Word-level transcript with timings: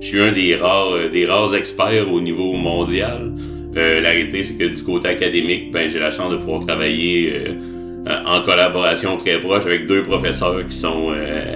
je 0.00 0.06
suis 0.06 0.20
un 0.20 0.32
des 0.32 0.54
rares, 0.54 1.10
des 1.10 1.24
rares 1.24 1.54
experts 1.54 2.12
au 2.12 2.20
niveau 2.20 2.52
mondial. 2.52 3.32
la 3.74 4.10
réalité, 4.10 4.42
c'est 4.42 4.56
que 4.56 4.64
du 4.64 4.82
côté 4.82 5.08
académique, 5.08 5.72
ben, 5.72 5.88
j'ai 5.88 5.98
la 5.98 6.10
chance 6.10 6.30
de 6.30 6.36
pouvoir 6.36 6.64
travailler 6.66 7.32
en 8.06 8.42
collaboration 8.42 9.16
très 9.16 9.40
proche 9.40 9.64
avec 9.64 9.86
deux 9.86 10.02
professeurs 10.02 10.66
qui 10.66 10.76
sont 10.76 11.12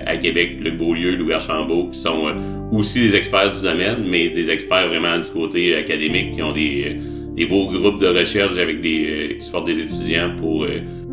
à 0.07 0.17
Québec, 0.17 0.57
Luc 0.61 0.79
Beaulieu, 0.79 1.15
Louis 1.15 1.35
Archambault, 1.35 1.89
qui 1.93 1.99
sont 1.99 2.35
aussi 2.73 3.03
des 3.03 3.17
experts 3.17 3.53
du 3.53 3.63
domaine, 3.63 4.05
mais 4.09 4.31
des 4.31 4.51
experts 4.51 4.89
vraiment 4.89 5.19
du 5.19 5.29
côté 5.29 5.77
académique, 5.77 6.33
qui 6.33 6.43
ont 6.43 6.53
des, 6.53 6.97
des 7.37 7.45
beaux 7.45 7.67
groupes 7.67 8.01
de 8.01 8.09
recherche 8.09 8.59
avec 8.59 8.81
des 8.81 9.37
qui 9.39 9.45
supportent 9.45 9.67
des 9.67 9.79
étudiants 9.79 10.31
pour 10.37 10.67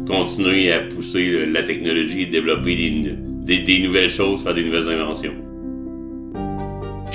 continuer 0.06 0.72
à 0.72 0.80
pousser 0.80 1.46
la 1.46 1.64
technologie 1.64 2.22
et 2.22 2.26
développer 2.26 2.76
des, 3.46 3.60
des, 3.60 3.80
nouvelles 3.80 4.10
choses, 4.10 4.42
faire 4.44 4.54
des 4.54 4.64
nouvelles 4.64 4.90
inventions. 4.90 5.34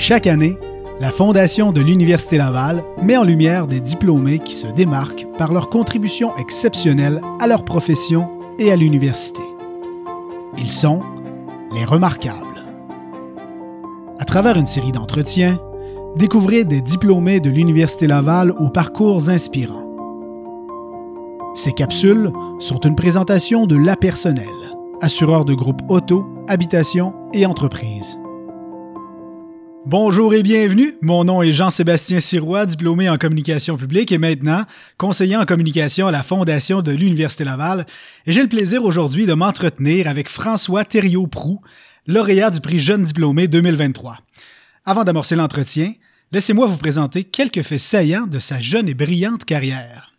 Chaque 0.03 0.27
année, 0.27 0.57
la 0.99 1.11
Fondation 1.11 1.73
de 1.73 1.83
l'Université 1.83 2.39
Laval 2.39 2.83
met 3.03 3.19
en 3.19 3.23
lumière 3.23 3.67
des 3.67 3.81
diplômés 3.81 4.39
qui 4.39 4.55
se 4.55 4.67
démarquent 4.67 5.27
par 5.37 5.53
leur 5.53 5.69
contribution 5.69 6.35
exceptionnelle 6.39 7.21
à 7.39 7.47
leur 7.47 7.67
profession 7.67 8.27
et 8.59 8.73
à 8.73 8.77
l'université. 8.77 9.43
Ils 10.57 10.71
sont 10.71 11.03
les 11.75 11.85
remarquables. 11.85 12.65
À 14.19 14.25
travers 14.25 14.57
une 14.57 14.65
série 14.65 14.91
d'entretiens, 14.91 15.61
découvrez 16.17 16.65
des 16.65 16.81
diplômés 16.81 17.41
de 17.41 17.51
l'Université 17.51 18.07
Laval 18.07 18.53
aux 18.53 18.71
parcours 18.71 19.29
inspirants. 19.29 19.87
Ces 21.53 21.73
capsules 21.73 22.33
sont 22.59 22.81
une 22.81 22.97
présentation 22.97 23.67
de 23.67 23.77
La 23.77 23.97
Personnel, 23.97 24.47
assureur 25.03 25.45
de 25.45 25.53
groupe 25.53 25.83
auto, 25.91 26.25
habitation 26.49 27.13
et 27.35 27.45
entreprise. 27.45 28.19
Bonjour 29.87 30.35
et 30.35 30.43
bienvenue. 30.43 30.95
Mon 31.01 31.25
nom 31.25 31.41
est 31.41 31.53
Jean-Sébastien 31.53 32.21
Sirois, 32.21 32.67
diplômé 32.67 33.09
en 33.09 33.17
communication 33.17 33.79
publique 33.79 34.13
et 34.13 34.19
maintenant 34.19 34.67
conseiller 34.99 35.37
en 35.37 35.47
communication 35.47 36.07
à 36.07 36.11
la 36.11 36.23
Fondation 36.23 36.83
de 36.83 36.93
l'Université 36.93 37.45
Laval. 37.45 37.87
Et 38.27 38.33
j'ai 38.33 38.43
le 38.43 38.49
plaisir 38.49 38.85
aujourd'hui 38.85 39.25
de 39.25 39.33
m'entretenir 39.33 40.07
avec 40.07 40.29
François 40.29 40.85
Thériault-Proux, 40.85 41.61
lauréat 42.07 42.51
du 42.51 42.61
prix 42.61 42.79
Jeune 42.79 43.05
diplômé 43.05 43.49
2023. 43.49 44.19
Avant 44.85 45.05
d'amorcer 45.05 45.35
l'entretien, 45.35 45.95
laissez-moi 46.31 46.67
vous 46.67 46.77
présenter 46.77 47.25
quelques 47.25 47.63
faits 47.63 47.81
saillants 47.81 48.27
de 48.27 48.39
sa 48.39 48.61
jeune 48.61 48.89
et 48.89 48.95
brillante 48.95 49.47
carrière. 49.47 50.13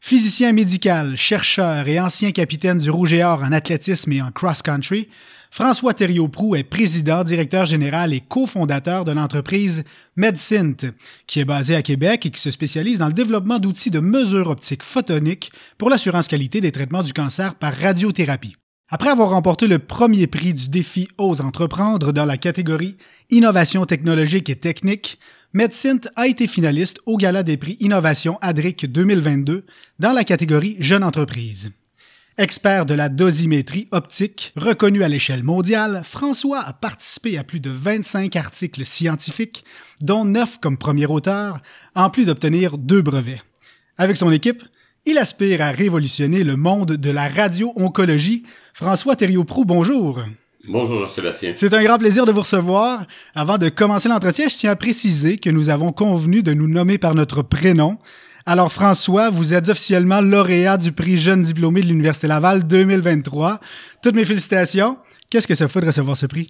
Physicien 0.00 0.52
médical, 0.52 1.16
chercheur 1.16 1.88
et 1.88 1.98
ancien 1.98 2.30
capitaine 2.30 2.78
du 2.78 2.90
Rouge 2.90 3.12
et 3.12 3.24
Or 3.24 3.42
en 3.42 3.50
athlétisme 3.50 4.12
et 4.12 4.22
en 4.22 4.30
cross-country, 4.30 5.08
François 5.56 5.94
Thériault-Proux 5.94 6.54
est 6.54 6.64
président, 6.64 7.24
directeur 7.24 7.64
général 7.64 8.12
et 8.12 8.20
cofondateur 8.20 9.06
de 9.06 9.12
l'entreprise 9.12 9.84
MedSynth, 10.16 10.84
qui 11.26 11.40
est 11.40 11.46
basée 11.46 11.74
à 11.74 11.80
Québec 11.80 12.26
et 12.26 12.30
qui 12.30 12.38
se 12.38 12.50
spécialise 12.50 12.98
dans 12.98 13.06
le 13.06 13.14
développement 13.14 13.58
d'outils 13.58 13.90
de 13.90 14.00
mesure 14.00 14.50
optique 14.50 14.82
photonique 14.82 15.50
pour 15.78 15.88
l'assurance 15.88 16.28
qualité 16.28 16.60
des 16.60 16.72
traitements 16.72 17.02
du 17.02 17.14
cancer 17.14 17.54
par 17.54 17.74
radiothérapie. 17.74 18.54
Après 18.90 19.08
avoir 19.08 19.30
remporté 19.30 19.66
le 19.66 19.78
premier 19.78 20.26
prix 20.26 20.52
du 20.52 20.68
défi 20.68 21.08
Ose 21.16 21.40
entreprendre 21.40 22.12
dans 22.12 22.26
la 22.26 22.36
catégorie 22.36 22.98
Innovation 23.30 23.86
technologique 23.86 24.50
et 24.50 24.56
technique, 24.56 25.18
MedSynth 25.54 26.06
a 26.16 26.26
été 26.26 26.48
finaliste 26.48 27.00
au 27.06 27.16
Gala 27.16 27.42
des 27.42 27.56
prix 27.56 27.78
Innovation 27.80 28.36
ADRIC 28.42 28.92
2022 28.92 29.64
dans 30.00 30.12
la 30.12 30.24
catégorie 30.24 30.76
Jeune 30.80 31.02
entreprise. 31.02 31.70
Expert 32.38 32.84
de 32.84 32.92
la 32.92 33.08
dosimétrie 33.08 33.88
optique, 33.92 34.52
reconnu 34.56 35.02
à 35.02 35.08
l'échelle 35.08 35.42
mondiale, 35.42 36.02
François 36.04 36.60
a 36.60 36.74
participé 36.74 37.38
à 37.38 37.44
plus 37.44 37.60
de 37.60 37.70
25 37.70 38.36
articles 38.36 38.84
scientifiques, 38.84 39.64
dont 40.02 40.26
9 40.26 40.58
comme 40.60 40.76
premier 40.76 41.06
auteur, 41.06 41.60
en 41.94 42.10
plus 42.10 42.26
d'obtenir 42.26 42.76
deux 42.76 43.00
brevets. 43.00 43.40
Avec 43.96 44.18
son 44.18 44.30
équipe, 44.30 44.62
il 45.06 45.16
aspire 45.16 45.62
à 45.62 45.70
révolutionner 45.70 46.44
le 46.44 46.56
monde 46.56 46.92
de 46.92 47.10
la 47.10 47.26
radio-oncologie. 47.26 48.44
François 48.74 49.16
Thériault-Proux, 49.16 49.64
bonjour. 49.64 50.20
Bonjour 50.68 51.00
Jean-Sébastien. 51.00 51.54
C'est 51.56 51.72
un 51.72 51.82
grand 51.82 51.96
plaisir 51.96 52.26
de 52.26 52.32
vous 52.32 52.40
recevoir. 52.40 53.06
Avant 53.34 53.56
de 53.56 53.70
commencer 53.70 54.10
l'entretien, 54.10 54.48
je 54.50 54.56
tiens 54.56 54.72
à 54.72 54.76
préciser 54.76 55.38
que 55.38 55.48
nous 55.48 55.70
avons 55.70 55.90
convenu 55.90 56.42
de 56.42 56.52
nous 56.52 56.68
nommer 56.68 56.98
par 56.98 57.14
notre 57.14 57.40
prénom. 57.40 57.96
Alors 58.48 58.72
François, 58.72 59.28
vous 59.28 59.54
êtes 59.54 59.68
officiellement 59.70 60.20
lauréat 60.20 60.76
du 60.76 60.92
prix 60.92 61.18
Jeune 61.18 61.42
diplômé 61.42 61.80
de 61.80 61.86
l'Université 61.86 62.28
Laval 62.28 62.64
2023. 62.64 63.58
Toutes 64.00 64.14
mes 64.14 64.24
félicitations. 64.24 64.98
Qu'est-ce 65.28 65.48
que 65.48 65.56
ça 65.56 65.66
fait 65.66 65.80
de 65.80 65.86
recevoir 65.86 66.16
ce 66.16 66.26
prix? 66.26 66.46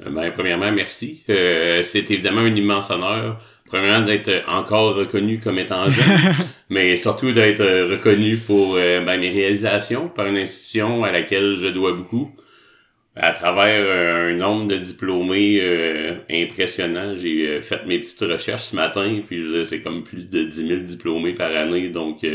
Euh, 0.00 0.08
ben, 0.08 0.32
premièrement, 0.32 0.72
merci. 0.72 1.22
Euh, 1.28 1.82
c'est 1.82 2.10
évidemment 2.10 2.40
un 2.40 2.54
immense 2.54 2.88
honneur. 2.90 3.42
Premièrement, 3.66 4.06
d'être 4.06 4.30
encore 4.54 4.94
reconnu 4.94 5.38
comme 5.38 5.58
étant 5.58 5.90
jeune, 5.90 6.34
mais 6.70 6.96
surtout 6.96 7.32
d'être 7.32 7.90
reconnu 7.90 8.38
pour 8.38 8.76
euh, 8.76 9.04
ben, 9.04 9.20
mes 9.20 9.30
réalisations 9.30 10.08
par 10.08 10.26
une 10.28 10.38
institution 10.38 11.04
à 11.04 11.12
laquelle 11.12 11.56
je 11.56 11.66
dois 11.66 11.92
beaucoup 11.92 12.34
à 13.16 13.32
travers 13.32 13.84
euh, 13.86 14.32
un 14.32 14.36
nombre 14.36 14.68
de 14.68 14.78
diplômés 14.78 15.60
euh, 15.60 16.16
impressionnant, 16.30 17.14
j'ai 17.14 17.46
euh, 17.46 17.60
fait 17.60 17.86
mes 17.86 18.00
petites 18.00 18.20
recherches 18.20 18.64
ce 18.64 18.76
matin, 18.76 19.20
puis 19.26 19.44
c'est 19.64 19.82
comme 19.82 20.02
plus 20.02 20.24
de 20.24 20.42
10 20.42 20.66
000 20.68 20.80
diplômés 20.80 21.32
par 21.32 21.54
année, 21.54 21.90
donc 21.90 22.26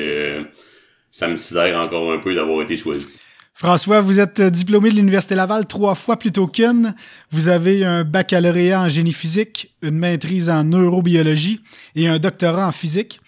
ça 1.12 1.28
me 1.28 1.36
sidère 1.36 1.80
encore 1.80 2.12
un 2.14 2.20
peu 2.20 2.34
d'avoir 2.34 2.62
été 2.64 2.78
choisi. 2.78 3.06
François, 3.54 4.00
vous 4.00 4.22
êtes 4.22 4.40
diplômé 4.42 4.90
de 4.90 4.96
l'Université 4.96 5.36
Laval 5.36 5.66
trois 5.66 5.94
fois 5.94 6.18
plutôt 6.18 6.48
qu'une. 6.48 6.96
Vous 7.30 7.50
avez 7.50 7.84
un 7.84 8.06
baccalauréat 8.06 8.84
en 8.84 8.88
génie 8.88 9.12
physique, 9.12 9.76
une 9.82 9.98
maîtrise 9.98 10.50
en 10.50 10.64
neurobiologie 10.64 11.60
et 11.94 12.08
un 12.08 12.20
doctorat 12.20 12.68
en 12.68 12.72
physique. 12.72 13.20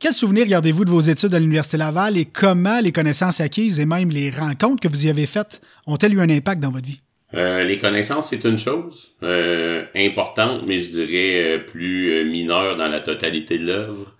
Quels 0.00 0.14
souvenirs 0.14 0.46
gardez-vous 0.46 0.86
de 0.86 0.90
vos 0.90 1.02
études 1.02 1.34
à 1.34 1.38
l'Université 1.38 1.76
Laval 1.76 2.16
et 2.16 2.24
comment 2.24 2.80
les 2.80 2.90
connaissances 2.90 3.38
acquises 3.42 3.78
et 3.78 3.84
même 3.84 4.08
les 4.08 4.30
rencontres 4.30 4.80
que 4.80 4.88
vous 4.88 5.04
y 5.04 5.10
avez 5.10 5.26
faites 5.26 5.60
ont-elles 5.86 6.14
eu 6.14 6.20
un 6.22 6.30
impact 6.30 6.62
dans 6.62 6.70
votre 6.70 6.86
vie? 6.86 7.02
Euh, 7.34 7.64
les 7.64 7.76
connaissances, 7.76 8.30
c'est 8.30 8.42
une 8.44 8.56
chose 8.56 9.10
euh, 9.22 9.84
importante, 9.94 10.62
mais 10.66 10.78
je 10.78 11.02
dirais 11.02 11.44
euh, 11.44 11.58
plus 11.58 12.24
mineure 12.24 12.78
dans 12.78 12.88
la 12.88 13.00
totalité 13.00 13.58
de 13.58 13.66
l'œuvre. 13.66 14.16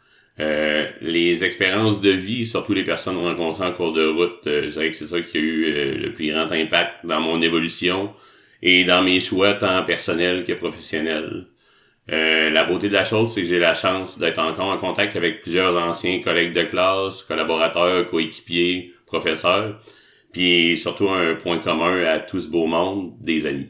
les 1.00 1.44
expériences 1.44 2.02
de 2.02 2.10
vie, 2.10 2.47
surtout 2.47 2.74
les 2.74 2.84
personnes 2.84 3.16
rencontrées 3.16 3.64
en 3.64 3.72
cours 3.72 3.94
de 3.94 4.06
route, 4.06 4.42
je 4.44 4.70
dirais 4.70 4.91
que 4.91 4.97
c'est 4.97 5.06
ça 5.06 5.20
qui 5.22 5.38
a 5.38 5.41
eu 5.41 5.97
le 5.97 6.12
plus 6.12 6.30
grand 6.30 6.52
impact 6.52 7.06
dans 7.06 7.22
mon 7.22 7.41
évolution 7.41 8.10
et 8.62 8.84
dans 8.84 9.02
mes 9.02 9.18
choix 9.18 9.54
tant 9.54 9.82
personnels 9.84 10.44
que 10.44 10.52
professionnels. 10.52 11.47
Euh, 12.12 12.50
la 12.50 12.65
beauté 12.65 12.88
de 12.88 12.94
la 12.94 13.04
chose, 13.04 13.32
c'est 13.32 13.43
que 13.43 13.48
j'ai 13.48 13.59
la 13.59 13.75
chance 13.75 14.19
d'être 14.19 14.38
encore 14.38 14.69
en 14.69 14.78
contact 14.78 15.15
avec 15.15 15.43
plusieurs 15.43 15.76
anciens 15.76 16.21
collègues 16.21 16.53
de 16.53 16.62
classe, 16.62 17.22
collaborateurs, 17.22 18.09
coéquipiers, 18.10 18.93
professeurs, 19.06 19.81
puis 20.32 20.76
surtout 20.76 21.09
un 21.09 21.34
point 21.37 21.59
commun 21.59 22.04
à 22.04 22.19
tout 22.19 22.41
ce 22.41 22.48
beau 22.48 22.66
monde, 22.66 23.12
des 23.21 23.47
amis. 23.47 23.69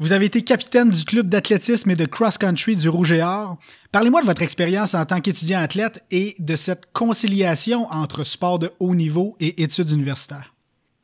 Vous 0.00 0.12
avez 0.12 0.26
été 0.26 0.42
capitaine 0.42 0.90
du 0.90 1.04
club 1.04 1.28
d'athlétisme 1.28 1.90
et 1.90 1.96
de 1.96 2.04
cross-country 2.04 2.76
du 2.76 2.88
Rouge 2.88 3.12
et 3.12 3.22
Or. 3.22 3.56
Parlez-moi 3.90 4.20
de 4.20 4.26
votre 4.26 4.42
expérience 4.42 4.94
en 4.94 5.04
tant 5.04 5.20
qu'étudiant 5.20 5.58
athlète 5.58 6.04
et 6.10 6.36
de 6.38 6.54
cette 6.54 6.92
conciliation 6.92 7.86
entre 7.90 8.22
sport 8.22 8.60
de 8.60 8.70
haut 8.78 8.94
niveau 8.94 9.36
et 9.40 9.60
études 9.62 9.90
universitaires. 9.90 10.54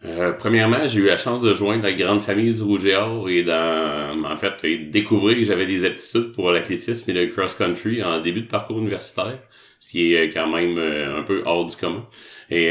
Euh, 0.07 0.33
premièrement, 0.33 0.87
j'ai 0.87 1.01
eu 1.01 1.07
la 1.07 1.17
chance 1.17 1.43
de 1.43 1.53
joindre 1.55 1.83
la 1.83 1.93
grande 1.93 2.21
famille 2.21 2.53
du 2.53 2.63
Rouge 2.63 2.85
et 2.85 2.95
Or 2.95 3.29
et 3.31 3.43
dans, 3.43 4.23
en 4.25 4.37
fait, 4.37 4.53
découvrir 4.91 5.39
que 5.39 5.45
j'avais 5.45 5.65
des 5.65 5.87
aptitudes 5.87 6.33
pour 6.33 6.51
l'athlétisme 6.51 7.11
et 7.11 7.15
le 7.15 7.27
cross-country 7.29 8.03
en 8.03 8.21
début 8.21 8.43
de 8.43 8.47
parcours 8.47 8.79
universitaire, 8.79 9.39
ce 9.79 9.93
qui 9.93 10.13
est 10.13 10.29
euh, 10.29 10.31
quand 10.33 10.47
même 10.47 10.77
euh, 10.77 11.21
un 11.21 11.23
peu 11.23 11.43
hors 11.47 11.65
du 11.65 11.75
commun. 11.77 12.07
Et 12.51 12.71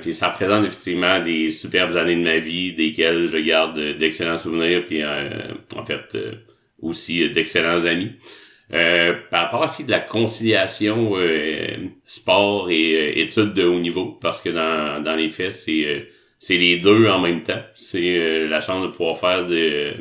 puis 0.00 0.12
ça 0.12 0.30
représente 0.30 0.66
effectivement 0.66 1.20
des 1.20 1.52
superbes 1.52 1.96
années 1.96 2.16
de 2.16 2.24
ma 2.24 2.38
vie, 2.38 2.72
desquelles 2.72 3.26
je 3.26 3.36
garde 3.38 3.78
d'excellents 3.96 4.36
souvenirs, 4.36 4.84
puis 4.86 5.04
en 5.04 5.84
fait 5.84 6.18
aussi 6.82 7.30
d'excellents 7.30 7.84
amis. 7.84 8.10
par 9.30 9.44
rapport 9.44 9.62
à 9.62 9.68
ce 9.68 9.76
qui 9.76 9.82
est 9.82 9.86
de 9.86 9.92
la 9.92 10.00
conciliation 10.00 11.12
sport 12.04 12.68
et 12.70 13.20
études 13.20 13.54
de 13.54 13.62
haut 13.62 13.78
niveau, 13.78 14.18
parce 14.20 14.40
que 14.42 14.48
dans, 14.48 15.00
dans 15.00 15.14
les 15.14 15.30
faits, 15.30 15.52
c'est 15.52 16.08
c'est 16.44 16.58
les 16.58 16.76
deux 16.76 17.08
en 17.08 17.20
même 17.20 17.42
temps. 17.42 17.62
C'est 17.74 18.18
euh, 18.18 18.46
la 18.48 18.60
chance 18.60 18.82
de 18.82 18.88
pouvoir 18.88 19.18
faire 19.18 19.46
de, 19.46 19.94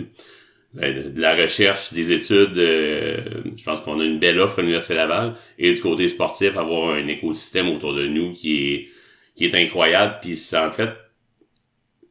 de, 0.73 1.21
la 1.21 1.37
recherche, 1.37 1.93
des 1.93 2.11
études. 2.11 2.57
Euh, 2.57 3.21
je 3.55 3.63
pense 3.63 3.79
qu'on 3.79 4.01
a 4.01 4.03
une 4.03 4.19
belle 4.19 4.41
offre 4.41 4.59
à 4.59 4.61
l'Université 4.61 4.95
Laval. 4.95 5.35
Et 5.57 5.71
du 5.71 5.79
côté 5.79 6.05
sportif, 6.09 6.57
avoir 6.57 6.95
un 6.95 7.07
écosystème 7.07 7.69
autour 7.69 7.93
de 7.93 8.07
nous 8.07 8.33
qui 8.33 8.73
est 8.73 8.87
qui 9.35 9.45
est 9.45 9.55
incroyable. 9.55 10.17
Puis 10.21 10.37
en 10.53 10.69
fait, 10.69 10.89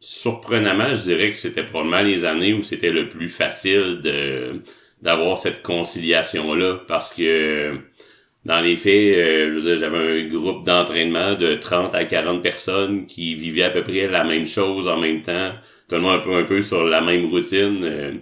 surprenamment, 0.00 0.94
je 0.94 1.02
dirais 1.02 1.31
que 1.31 1.37
c'était 1.37 1.64
probablement 1.64 2.00
les 2.00 2.25
années 2.25 2.55
où 2.55 2.62
c'était 2.62 2.90
le 2.90 3.11
plus 3.11 3.29
facile 3.29 4.00
de 4.02 4.61
d'avoir 5.02 5.37
cette 5.37 5.62
conciliation 5.62 6.55
là 6.55 6.79
parce 6.88 7.12
que 7.12 7.76
dans 8.44 8.61
les 8.61 8.77
faits, 8.77 9.17
euh, 9.17 9.77
j'avais 9.77 10.25
un 10.25 10.29
groupe 10.29 10.65
d'entraînement 10.65 11.35
de 11.35 11.55
30 11.55 11.94
à 11.94 12.05
40 12.05 12.43
personnes 12.43 13.06
qui 13.06 13.35
vivaient 13.35 13.62
à 13.62 13.71
peu 13.71 13.83
près 13.83 14.09
la 14.09 14.25
même 14.25 14.47
chose 14.47 14.89
en 14.89 14.99
même 14.99 15.23
temps, 15.23 15.53
tout 15.89 15.97
le 15.97 16.00
monde 16.00 16.17
un 16.17 16.19
peu, 16.21 16.35
un 16.35 16.44
peu 16.44 16.62
sur 16.62 16.85
la 16.85 17.00
même 17.00 17.31
routine. 17.31 17.81
Euh, 17.83 18.12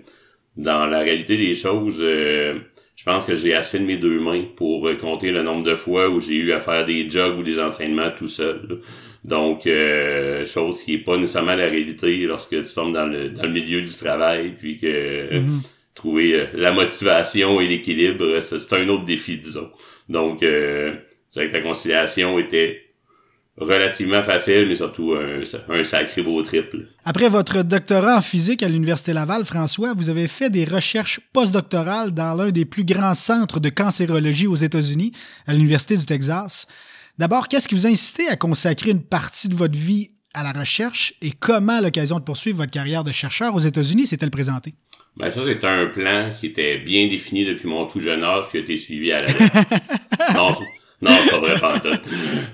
dans 0.56 0.87
la 0.87 1.00
réalité 1.00 1.37
des 1.37 1.55
choses, 1.55 2.00
euh, 2.00 2.58
je 2.96 3.05
pense 3.05 3.25
que 3.25 3.34
j'ai 3.34 3.55
assez 3.55 3.78
de 3.78 3.84
mes 3.84 3.96
deux 3.96 4.20
mains 4.20 4.43
pour 4.56 4.87
euh, 4.88 4.94
compter 4.96 5.31
le 5.31 5.43
nombre 5.43 5.62
de 5.62 5.75
fois 5.75 6.11
où 6.11 6.20
j'ai 6.20 6.34
eu 6.34 6.52
à 6.52 6.61
faire 6.61 6.84
des 6.84 7.08
jogs 7.08 7.38
ou 7.38 7.43
des 7.43 7.58
entraînements 7.58 8.11
tout 8.17 8.28
seul. 8.28 8.81
Donc, 9.25 9.67
euh, 9.67 10.44
chose 10.44 10.82
qui 10.82 10.94
est 10.94 10.99
pas 10.99 11.17
nécessairement 11.17 11.55
la 11.55 11.69
réalité 11.69 12.26
lorsque 12.26 12.62
tu 12.62 12.75
tombes 12.75 12.94
dans 12.94 13.06
le, 13.06 13.31
dans 13.31 13.43
le 13.43 13.50
milieu 13.50 13.81
du 13.81 13.94
travail, 13.94 14.55
puis 14.58 14.78
que 14.78 15.34
mm-hmm. 15.34 15.61
Trouver 15.94 16.34
euh, 16.34 16.46
la 16.54 16.72
motivation 16.72 17.60
et 17.60 17.69
l'équilibre, 17.69 18.40
c'est 18.40 18.72
un 18.72 18.88
autre 18.88 19.04
défi, 19.04 19.38
disons. 19.38 19.70
Donc, 20.08 20.42
euh, 20.42 20.94
que 21.34 21.40
la 21.40 21.60
conciliation 21.60 22.38
était 22.38 22.90
relativement 23.56 24.22
facile, 24.22 24.66
mais 24.69 24.75
surtout 24.75 25.14
un, 25.14 25.84
sacré 25.84 26.22
beau 26.22 26.42
triple. 26.42 26.87
Après 27.04 27.28
votre 27.28 27.62
doctorat 27.62 28.16
en 28.16 28.20
physique 28.20 28.62
à 28.62 28.69
l'Université 28.69 29.12
Laval, 29.12 29.44
François, 29.44 29.92
vous 29.94 30.08
avez 30.08 30.28
fait 30.28 30.50
des 30.50 30.64
recherches 30.64 31.20
postdoctorales 31.32 32.12
dans 32.12 32.34
l'un 32.34 32.50
des 32.50 32.64
plus 32.64 32.84
grands 32.84 33.14
centres 33.14 33.60
de 33.60 33.69
cancérologie 33.69 34.46
aux 34.46 34.56
États-Unis, 34.56 35.12
à 35.46 35.52
l'Université 35.52 35.96
du 35.96 36.06
Texas. 36.06 36.66
D'abord, 37.19 37.48
qu'est-ce 37.48 37.69
qui 37.69 37.75
vous 37.75 37.86
a 37.86 37.90
incité 37.90 38.28
à 38.28 38.36
consacrer 38.36 38.90
une 38.90 39.02
partie 39.02 39.48
de 39.48 39.54
votre 39.54 39.76
vie 39.76 40.10
à 40.35 40.43
la 40.43 40.53
recherche 40.53 41.15
et 41.23 41.32
comment 41.32 41.81
l'occasion 41.81 42.19
de 42.19 42.25
poursuivre 42.25 42.59
votre 42.59 42.71
carrière 42.71 43.05
de 43.05 43.12
chercheur 43.12 43.55
aux 43.55 43.61
États-Unis 43.61 44.06
s'est-elle 44.06 44.31
présentée? 44.31 44.75
Ben 45.17 45.29
ça, 45.29 45.44
c'était 45.44 45.67
un 45.67 45.87
plan 45.87 46.31
qui 46.38 46.47
était 46.47 46.79
bien 46.79 47.09
défini 47.09 47.44
depuis 47.44 47.69
mon 47.69 47.87
tout 47.87 48.00
jeune 48.00 48.23
âge, 48.23 48.44
qui 48.50 48.59
a 48.59 48.61
été 48.61 48.77
suivi 48.77 49.12
à 49.12 49.19
la 49.19 49.27
non, 50.35 50.56
non, 51.03 51.11
pas 51.31 51.38
vrai, 51.38 51.59
pas 51.59 51.81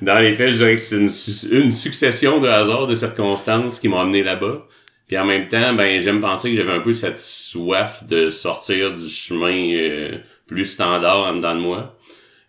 Dans 0.03 0.19
les 0.19 0.35
faits, 0.35 0.53
je 0.53 0.57
dirais 0.57 0.77
que 0.77 0.81
c'est 0.81 1.49
une, 1.51 1.73
succession 1.73 2.41
de 2.41 2.49
hasards, 2.49 2.87
de 2.87 2.95
circonstances 2.95 3.79
qui 3.79 3.89
m'ont 3.89 4.01
amené 4.01 4.23
là-bas. 4.23 4.67
Puis 5.07 5.19
en 5.19 5.25
même 5.25 5.49
temps, 5.49 5.75
ben 5.75 6.01
j'aime 6.01 6.21
penser 6.21 6.51
que 6.51 6.57
j'avais 6.57 6.73
un 6.73 6.81
peu 6.81 6.93
cette 6.93 7.21
soif 7.21 8.05
de 8.05 8.31
sortir 8.31 8.93
du 8.95 9.09
chemin 9.09 9.69
euh, 9.73 10.19
plus 10.47 10.65
standard 10.65 11.27
en 11.27 11.35
dedans 11.37 11.55
de 11.55 11.61
moi. 11.61 11.96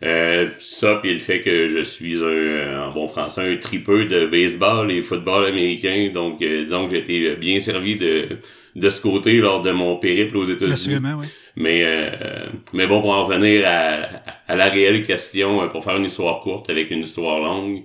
Euh, 0.04 0.50
ça, 0.60 1.00
puis 1.02 1.12
le 1.12 1.18
fait 1.18 1.42
que 1.42 1.68
je 1.68 1.82
suis 1.82 2.24
un, 2.24 2.84
en 2.84 2.92
bon 2.92 3.08
français, 3.08 3.42
un 3.42 3.58
tripeux 3.58 4.06
de 4.06 4.28
baseball 4.28 4.92
et 4.92 5.02
football 5.02 5.46
américain. 5.46 6.12
Donc, 6.14 6.40
euh, 6.42 6.66
disons 6.66 6.86
que 6.86 6.92
j'ai 6.92 7.00
été 7.00 7.36
bien 7.36 7.60
servi 7.60 7.96
de, 7.96 8.28
de 8.76 8.90
ce 8.92 9.02
côté 9.02 9.38
lors 9.38 9.62
de 9.62 9.72
mon 9.72 9.98
périple 9.98 10.38
aux 10.38 10.46
États-Unis. 10.46 11.00
Oui. 11.20 11.26
Mais, 11.56 11.82
euh, 11.84 12.46
mais 12.74 12.86
bon, 12.86 13.02
pour 13.02 13.10
en 13.10 13.24
revenir 13.24 13.64
à, 13.66 14.06
à 14.48 14.56
la 14.56 14.66
réelle 14.66 15.02
question, 15.02 15.64
euh, 15.64 15.68
pour 15.68 15.84
faire 15.84 15.98
une 15.98 16.06
histoire 16.06 16.42
courte 16.42 16.70
avec 16.70 16.92
une 16.92 17.00
histoire 17.00 17.40
longue, 17.40 17.82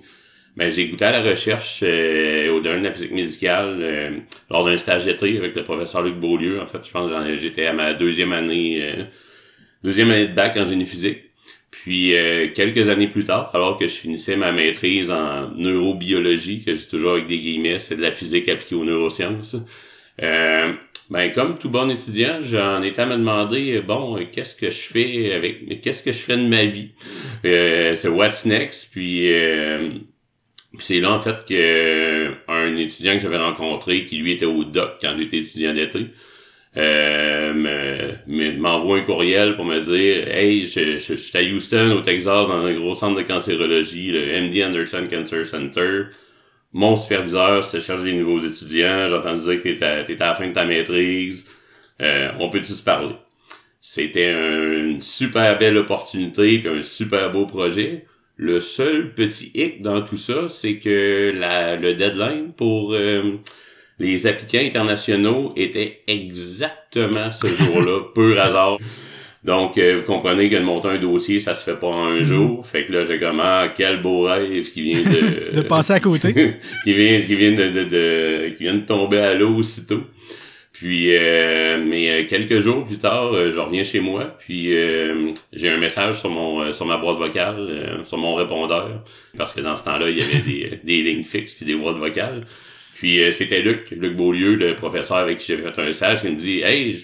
ben, 0.55 0.69
j'ai 0.69 0.87
goûté 0.89 1.05
à 1.05 1.11
la 1.13 1.23
recherche 1.23 1.79
euh, 1.81 2.51
au 2.51 2.59
domaine 2.59 2.81
de 2.81 2.87
la 2.89 2.91
physique 2.91 3.13
médicale 3.13 3.79
euh, 3.81 4.11
lors 4.51 4.63
d'un 4.63 4.77
stage 4.77 5.05
d'été 5.05 5.35
avec 5.39 5.55
le 5.55 5.63
professeur 5.63 6.03
Luc 6.03 6.17
Beaulieu. 6.17 6.61
En 6.61 6.67
fait, 6.67 6.85
je 6.85 6.91
pense 6.91 7.09
que 7.09 7.37
j'étais 7.37 7.65
à 7.65 7.73
ma 7.73 7.95
deuxième 7.95 8.33
année, 8.33 8.87
deuxième 9.83 10.11
année 10.11 10.27
de 10.27 10.35
bac 10.35 10.55
en 10.57 10.67
génie 10.67 10.85
physique. 10.85 11.22
Puis 11.81 12.13
quelques 12.53 12.89
années 12.89 13.07
plus 13.07 13.23
tard, 13.23 13.49
alors 13.53 13.77
que 13.77 13.87
je 13.87 13.93
finissais 13.93 14.37
ma 14.37 14.51
maîtrise 14.51 15.11
en 15.11 15.49
neurobiologie, 15.57 16.63
que 16.63 16.73
j'ai 16.73 16.87
toujours 16.87 17.13
avec 17.13 17.27
des 17.27 17.39
guillemets, 17.39 17.79
c'est 17.79 17.97
de 17.97 18.01
la 18.01 18.11
physique 18.11 18.47
appliquée 18.47 18.75
aux 18.75 18.85
neurosciences. 18.85 19.57
Euh, 20.21 20.73
ben, 21.09 21.31
comme 21.31 21.57
tout 21.57 21.69
bon 21.69 21.89
étudiant, 21.89 22.39
j'en 22.41 22.81
étais 22.81 23.01
à 23.01 23.05
me 23.05 23.17
demander, 23.17 23.81
bon, 23.81 24.25
qu'est-ce 24.31 24.55
que 24.55 24.69
je 24.69 24.79
fais 24.79 25.33
avec, 25.33 25.81
qu'est-ce 25.81 26.03
que 26.03 26.11
je 26.11 26.17
fais 26.17 26.37
de 26.37 26.47
ma 26.47 26.65
vie? 26.65 26.91
Euh, 27.45 27.95
c'est 27.95 28.07
what's 28.07 28.45
next? 28.45 28.91
Puis, 28.91 29.31
euh, 29.31 29.89
c'est 30.79 30.99
là, 30.99 31.11
en 31.11 31.19
fait, 31.19 31.45
que 31.47 32.31
un 32.47 32.77
étudiant 32.77 33.13
que 33.13 33.19
j'avais 33.19 33.37
rencontré, 33.37 34.05
qui 34.05 34.17
lui 34.17 34.31
était 34.31 34.45
au 34.45 34.63
doc 34.63 34.93
quand 35.01 35.15
j'étais 35.17 35.37
étudiant 35.37 35.73
d'été, 35.73 36.07
euh, 36.75 38.13
m'envoie 38.57 38.99
un 38.99 39.03
courriel 39.03 39.55
pour 39.55 39.65
me 39.65 39.79
dire 39.79 40.27
Hey, 40.27 40.65
je, 40.65 40.97
je, 40.97 41.13
suis 41.15 41.37
à 41.37 41.41
Houston, 41.41 41.91
au 41.97 42.01
Texas, 42.01 42.47
dans 42.47 42.65
un 42.65 42.73
gros 42.73 42.93
centre 42.93 43.17
de 43.17 43.23
cancérologie, 43.23 44.11
le 44.11 44.41
MD 44.41 44.63
Anderson 44.63 45.05
Cancer 45.09 45.45
Center 45.45 46.05
mon 46.73 46.95
superviseur 46.95 47.63
se 47.63 47.79
cherche 47.79 48.03
des 48.03 48.13
nouveaux 48.13 48.39
étudiants, 48.39 49.07
j'ai 49.07 49.13
entendu 49.13 49.41
dire 49.41 49.59
que 49.59 50.03
t'étais 50.03 50.23
à, 50.23 50.25
à 50.25 50.29
la 50.29 50.33
fin 50.33 50.47
de 50.47 50.53
ta 50.53 50.65
maîtrise, 50.65 51.45
euh, 52.01 52.31
on 52.39 52.49
peut-tu 52.49 52.73
se 52.73 52.83
parler? 52.83 53.15
C'était 53.79 54.31
une 54.31 55.01
super 55.01 55.57
belle 55.57 55.77
opportunité 55.77 56.59
puis 56.59 56.69
un 56.69 56.81
super 56.81 57.31
beau 57.31 57.45
projet. 57.45 58.05
Le 58.37 58.59
seul 58.59 59.13
petit 59.13 59.51
hic 59.53 59.81
dans 59.81 60.01
tout 60.01 60.17
ça, 60.17 60.47
c'est 60.49 60.77
que 60.77 61.31
la, 61.35 61.75
le 61.75 61.93
deadline 61.93 62.53
pour 62.53 62.93
euh, 62.93 63.37
les 64.03 64.27
applicants 64.27 64.59
internationaux 64.59 65.53
était 65.55 66.01
exactement 66.07 67.31
ce 67.31 67.47
jour-là, 67.47 68.01
pur 68.15 68.39
hasard. 68.39 68.77
Donc, 69.43 69.77
euh, 69.77 69.97
vous 69.97 70.05
comprenez 70.05 70.49
que 70.49 70.55
de 70.55 70.61
monter 70.61 70.87
un 70.87 70.97
dossier, 70.97 71.39
ça 71.39 71.53
se 71.53 71.69
fait 71.69 71.77
pas 71.77 71.91
un 71.91 72.17
mhm. 72.17 72.23
jour. 72.23 72.65
Fait 72.65 72.85
que 72.85 72.93
là, 72.93 73.03
j'ai 73.03 73.19
comment 73.19 73.43
ah, 73.43 73.67
quel 73.75 74.01
beau 74.01 74.23
rêve 74.23 74.69
qui 74.71 74.81
vient 74.81 75.01
de... 75.01 75.53
de 75.55 75.61
passer 75.61 75.93
à 75.93 75.99
côté. 75.99 76.33
qui 76.83 76.93
vient, 76.93 77.21
qui 77.21 77.35
vient 77.35 77.51
de, 77.51 77.69
de, 77.69 77.83
de, 77.83 78.49
qui 78.55 78.63
vient 78.63 78.75
de 78.75 78.85
tomber 78.85 79.17
à 79.17 79.33
l'eau 79.33 79.55
aussitôt. 79.55 80.01
Puis, 80.71 81.15
euh, 81.15 81.83
mais 81.85 82.09
euh, 82.09 82.25
quelques 82.25 82.59
jours 82.59 82.85
plus 82.85 82.97
tard, 82.97 83.33
je 83.33 83.59
reviens 83.59 83.83
chez 83.83 83.99
moi, 83.99 84.35
puis 84.39 84.71
j'ai 85.53 85.69
un 85.69 85.77
message 85.77 86.19
sur 86.19 86.29
mon 86.29 86.73
sur 86.73 86.85
ma 86.85 86.97
boîte 86.97 87.17
vocale, 87.17 88.01
sur 88.05 88.17
mon 88.17 88.35
répondeur, 88.35 89.03
parce 89.37 89.53
que 89.53 89.61
dans 89.61 89.75
ce 89.75 89.83
temps-là, 89.83 90.09
il 90.09 90.17
y 90.17 90.21
avait 90.21 90.39
des, 90.39 90.79
des 90.83 91.03
lignes 91.03 91.23
fixes 91.23 91.53
puis 91.53 91.65
des 91.65 91.75
boîtes 91.75 91.97
vocales. 91.97 92.43
Puis 92.95 93.21
c'était 93.31 93.61
Luc, 93.61 93.91
Luc 93.91 94.15
Beaulieu, 94.15 94.55
le 94.55 94.75
professeur 94.75 95.17
avec 95.17 95.39
qui 95.39 95.47
j'avais 95.47 95.71
fait 95.71 95.81
un 95.81 95.85
message, 95.85 96.21
qui 96.21 96.29
me 96.29 96.35
dit 96.35 96.61
Hey, 96.61 96.95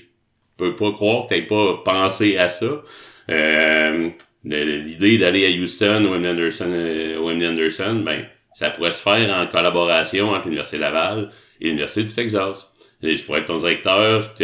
peux 0.60 0.76
pas 0.76 0.92
croire 0.92 1.26
que 1.26 1.30
t'aies 1.30 1.42
pas 1.44 1.82
pensé 1.84 2.38
à 2.38 2.48
ça. 2.48 2.84
Euh, 3.30 4.10
l'idée 4.44 5.18
d'aller 5.18 5.46
à 5.46 5.50
Houston 5.50 6.06
ou 6.06 6.14
à 6.14 6.18
Anderson, 6.18 6.70
euh, 6.70 7.18
au 7.18 7.30
Anderson, 7.32 8.02
ben, 8.06 8.26
ça 8.54 8.70
pourrait 8.70 8.92
se 8.92 9.02
faire 9.02 9.34
en 9.36 9.48
collaboration 9.48 10.32
entre 10.32 10.46
l'Université 10.46 10.78
Laval 10.78 11.32
et 11.62 11.66
l'Université 11.66 12.04
du 12.04 12.14
Texas. 12.14 12.74
je 13.02 13.24
pourrais 13.24 13.40
être 13.40 13.46
ton 13.46 13.58
directeur, 13.58 14.36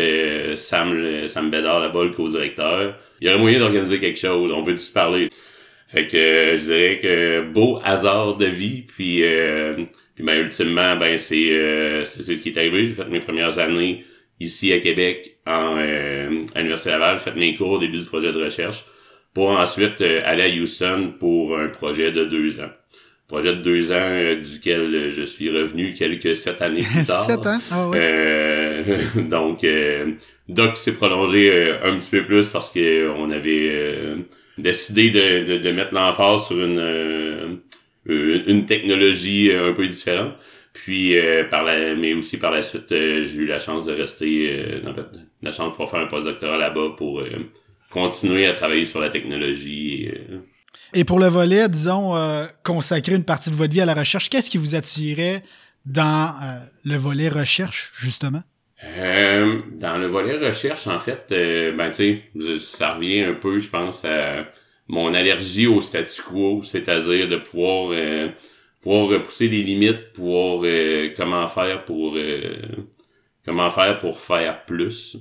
Sam, 0.55 1.27
Sam 1.27 1.51
Bédard 1.51 1.81
là-bas, 1.81 2.03
le 2.05 2.11
co-directeur. 2.11 2.95
Il 3.19 3.27
y 3.27 3.29
aurait 3.29 3.39
moyen 3.39 3.59
d'organiser 3.59 3.99
quelque 3.99 4.19
chose, 4.19 4.51
on 4.51 4.63
peut 4.63 4.75
se 4.75 4.93
parler. 4.93 5.29
Fait 5.87 6.07
que 6.07 6.55
je 6.55 6.63
dirais 6.63 6.99
que 7.01 7.41
beau 7.51 7.79
hasard 7.83 8.35
de 8.37 8.45
vie, 8.45 8.83
puis, 8.87 9.23
euh, 9.23 9.85
puis 10.15 10.23
ben, 10.23 10.39
ultimement, 10.39 10.95
ben 10.95 11.17
c'est 11.17 12.01
c'est 12.05 12.23
ce 12.23 12.31
qui 12.33 12.49
est 12.49 12.57
arrivé. 12.57 12.85
J'ai 12.87 12.93
fait 12.93 13.05
mes 13.05 13.19
premières 13.19 13.59
années 13.59 14.03
ici 14.39 14.73
à 14.73 14.79
Québec, 14.79 15.37
en, 15.45 15.75
euh, 15.77 16.43
à 16.53 16.59
l'Université 16.59 16.91
Laval, 16.91 17.19
fait 17.19 17.35
mes 17.35 17.55
cours 17.55 17.71
au 17.71 17.79
début 17.79 17.97
du 17.99 18.05
projet 18.05 18.31
de 18.31 18.43
recherche, 18.43 18.85
pour 19.33 19.49
ensuite 19.49 20.01
euh, 20.01 20.21
aller 20.25 20.43
à 20.43 20.61
Houston 20.61 21.13
pour 21.19 21.57
un 21.57 21.67
projet 21.67 22.11
de 22.11 22.25
deux 22.25 22.59
ans. 22.59 22.71
Projet 23.27 23.55
de 23.55 23.61
deux 23.61 23.91
ans 23.91 23.95
euh, 23.99 24.35
duquel 24.35 25.11
je 25.11 25.23
suis 25.23 25.49
revenu 25.49 25.93
quelques 25.93 26.35
sept 26.35 26.61
années 26.61 26.83
plus 26.83 27.03
tard. 27.07 27.23
sept 27.25 27.45
ans? 27.47 27.59
Ah 27.71 27.89
ouais. 27.89 28.97
donc, 29.29 29.65
Doc 30.47 30.77
s'est 30.77 30.93
prolongé 30.93 31.71
un 31.83 31.97
petit 31.97 32.11
peu 32.11 32.23
plus 32.23 32.45
parce 32.47 32.71
que 32.71 33.09
on 33.09 33.31
avait 33.31 34.15
décidé 34.57 35.09
de, 35.09 35.43
de, 35.43 35.57
de 35.57 35.71
mettre 35.71 35.93
l'emphase 35.93 36.47
sur 36.47 36.63
une, 36.63 37.59
une 38.05 38.65
technologie 38.65 39.51
un 39.51 39.73
peu 39.73 39.87
différente. 39.87 40.35
Puis 40.75 41.17
euh, 41.17 41.45
par 41.45 41.63
la, 41.63 41.95
mais 41.95 42.13
aussi 42.13 42.37
par 42.37 42.51
la 42.51 42.61
suite, 42.61 42.91
euh, 42.91 43.23
j'ai 43.23 43.37
eu 43.37 43.45
la 43.45 43.59
chance 43.59 43.85
de 43.85 43.93
rester 43.93 44.49
euh, 44.51 44.81
dans 44.81 44.93
la 45.41 45.51
chance 45.51 45.67
de 45.67 45.71
pouvoir 45.71 45.89
faire 45.89 46.01
un 46.01 46.07
postdoctorat 46.07 46.57
là-bas 46.57 46.95
pour 46.97 47.23
continuer 47.89 48.45
à 48.45 48.51
travailler 48.51 48.83
sur 48.83 48.99
la 48.99 49.09
technologie. 49.09 50.11
Et, 50.93 51.05
pour 51.05 51.17
le 51.17 51.27
volet, 51.27 51.69
disons, 51.69 52.13
consacrer 52.63 53.15
une 53.15 53.23
partie 53.23 53.49
de 53.49 53.55
votre 53.55 53.71
vie 53.71 53.79
à 53.79 53.85
la 53.85 53.93
recherche, 53.93 54.29
qu'est-ce 54.29 54.49
qui 54.49 54.57
vous 54.57 54.75
attirait 54.75 55.43
dans 55.85 56.35
le 56.83 56.97
volet 56.97 57.29
recherche, 57.29 57.93
justement? 57.95 58.43
dans 58.83 59.97
le 59.97 60.07
volet 60.07 60.37
recherche, 60.37 60.87
en 60.87 60.99
fait, 60.99 61.25
ben 61.29 61.89
tu 61.89 62.21
sais, 62.35 62.57
ça 62.57 62.95
revient 62.95 63.21
un 63.21 63.33
peu, 63.33 63.59
je 63.59 63.69
pense, 63.69 64.03
à 64.03 64.45
mon 64.87 65.13
allergie 65.13 65.67
au 65.67 65.81
statu 65.81 66.21
quo, 66.21 66.61
c'est-à-dire 66.63 67.27
de 67.27 67.37
pouvoir 67.37 67.93
pouvoir 68.85 69.07
repousser 69.07 69.47
les 69.47 69.63
limites, 69.63 70.13
pouvoir 70.13 70.61
euh, 70.63 71.09
comment 71.17 71.47
faire 71.47 71.83
pour 71.85 72.13
euh, 72.15 72.61
comment 73.43 73.71
faire 73.71 73.97
pour 73.97 74.19
faire 74.19 74.63
plus. 74.65 75.17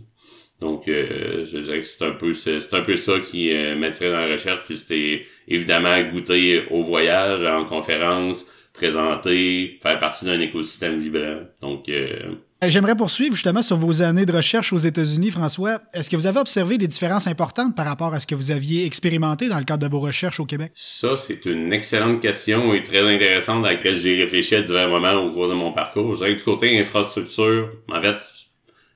Donc 0.60 0.86
euh, 0.86 1.46
je 1.46 1.58
dirais 1.58 1.78
que 1.78 1.86
c'est 1.86 2.04
un 2.04 2.10
peu 2.12 2.34
c'est 2.34 2.74
un 2.74 2.82
peu 2.82 2.96
ça 2.96 3.18
qui 3.20 3.50
m'attirait 3.74 4.10
dans 4.10 4.20
la 4.20 4.32
recherche, 4.32 4.60
puis 4.66 4.76
c'était 4.76 5.24
évidemment 5.48 5.98
goûter 6.10 6.66
au 6.70 6.82
voyage, 6.82 7.42
en 7.42 7.64
conférence, 7.64 8.46
présenter, 8.74 9.78
faire 9.82 9.98
partie 9.98 10.26
d'un 10.26 10.40
écosystème 10.40 10.98
vibrant. 10.98 11.40
Donc 11.62 11.88
euh, 11.88 12.34
j'aimerais 12.68 12.96
poursuivre 12.96 13.34
justement 13.34 13.62
sur 13.62 13.76
vos 13.76 14.02
années 14.02 14.26
de 14.26 14.32
recherche 14.32 14.72
aux 14.72 14.78
États-Unis, 14.78 15.30
François. 15.30 15.80
Est-ce 15.92 16.10
que 16.10 16.16
vous 16.16 16.26
avez 16.26 16.38
observé 16.38 16.78
des 16.78 16.86
différences 16.86 17.26
importantes 17.26 17.74
par 17.74 17.86
rapport 17.86 18.14
à 18.14 18.20
ce 18.20 18.26
que 18.26 18.34
vous 18.34 18.50
aviez 18.50 18.86
expérimenté 18.86 19.48
dans 19.48 19.58
le 19.58 19.64
cadre 19.64 19.86
de 19.86 19.90
vos 19.90 20.00
recherches 20.00 20.40
au 20.40 20.44
Québec? 20.44 20.72
Ça, 20.74 21.16
c'est 21.16 21.44
une 21.46 21.72
excellente 21.72 22.20
question 22.20 22.74
et 22.74 22.82
très 22.82 23.00
intéressante 23.00 23.64
à 23.64 23.72
laquelle 23.72 23.96
j'ai 23.96 24.16
réfléchi 24.16 24.54
à 24.54 24.62
divers 24.62 24.88
moments 24.88 25.14
au 25.14 25.32
cours 25.32 25.48
de 25.48 25.54
mon 25.54 25.72
parcours. 25.72 26.14
Je 26.14 26.18
dirais 26.18 26.32
que 26.32 26.38
du 26.38 26.44
côté 26.44 26.78
infrastructure, 26.78 27.70
en 27.88 28.00
fait, 28.00 28.16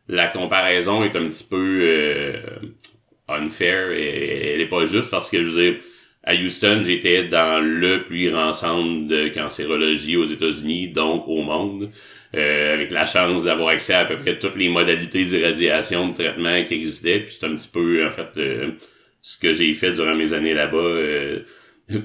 la 0.08 0.28
comparaison 0.28 1.04
est 1.04 1.16
un 1.16 1.28
petit 1.28 1.44
peu... 1.44 1.80
Euh, 1.82 2.40
unfair, 3.28 3.90
et, 3.90 4.54
elle 4.54 4.60
est 4.60 4.68
pas 4.68 4.84
juste 4.84 5.10
parce 5.10 5.30
que 5.30 5.42
je 5.42 5.48
veux 5.48 5.72
dire, 5.72 5.80
à 6.28 6.34
Houston, 6.34 6.82
j'étais 6.82 7.26
dans 7.26 7.58
le 7.58 8.02
plus 8.02 8.30
grand 8.30 8.52
centre 8.52 9.06
de 9.06 9.28
cancérologie 9.28 10.18
aux 10.18 10.26
États-Unis, 10.26 10.88
donc 10.88 11.26
au 11.26 11.40
monde, 11.40 11.90
euh, 12.36 12.74
avec 12.74 12.90
la 12.90 13.06
chance 13.06 13.44
d'avoir 13.44 13.70
accès 13.70 13.94
à, 13.94 14.00
à 14.00 14.04
peu 14.04 14.18
près 14.18 14.38
toutes 14.38 14.56
les 14.56 14.68
modalités 14.68 15.24
d'irradiation 15.24 16.08
de 16.08 16.14
traitement 16.14 16.62
qui 16.64 16.74
existaient. 16.74 17.20
Puis 17.20 17.32
c'est 17.32 17.46
un 17.46 17.56
petit 17.56 17.70
peu, 17.72 18.06
en 18.06 18.10
fait, 18.10 18.28
euh, 18.36 18.72
ce 19.22 19.38
que 19.38 19.54
j'ai 19.54 19.72
fait 19.72 19.92
durant 19.92 20.14
mes 20.14 20.34
années 20.34 20.52
là-bas. 20.52 20.76
Euh, 20.76 21.40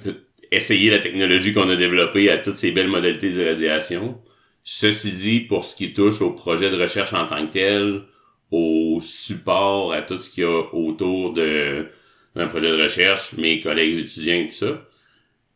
essayer 0.51 0.89
la 0.89 1.00
technologie 1.00 1.51
qu'on 1.51 1.70
a 1.70 1.75
développée 1.75 2.30
à 2.30 2.38
toutes 2.38 2.56
ces 2.56 2.72
belles 2.72 2.88
modalités 2.88 3.30
d'irradiation. 3.30 4.22
Ceci 4.63 5.12
dit, 5.12 5.39
pour 5.42 5.65
ce 5.65 5.75
qui 5.75 5.92
touche 5.92 6.22
au 6.22 6.32
projet 6.32 6.72
de 6.72 6.77
recherche 6.77 7.13
en 7.13 7.27
tant 7.27 7.46
que 7.46 7.51
tel, 7.51 8.03
au 8.51 9.00
support, 9.01 9.92
à 9.92 10.01
tout 10.01 10.18
ce 10.18 10.30
qu'il 10.30 10.44
y 10.44 10.48
a 10.48 10.74
autour 10.74 11.34
de 11.34 11.88
d'un 12.36 12.48
projet 12.48 12.70
de 12.72 12.82
recherche, 12.82 13.34
mes 13.38 13.60
collègues 13.60 13.98
étudiants 13.98 14.36
et 14.36 14.48
tout 14.48 14.54
ça. 14.54 14.82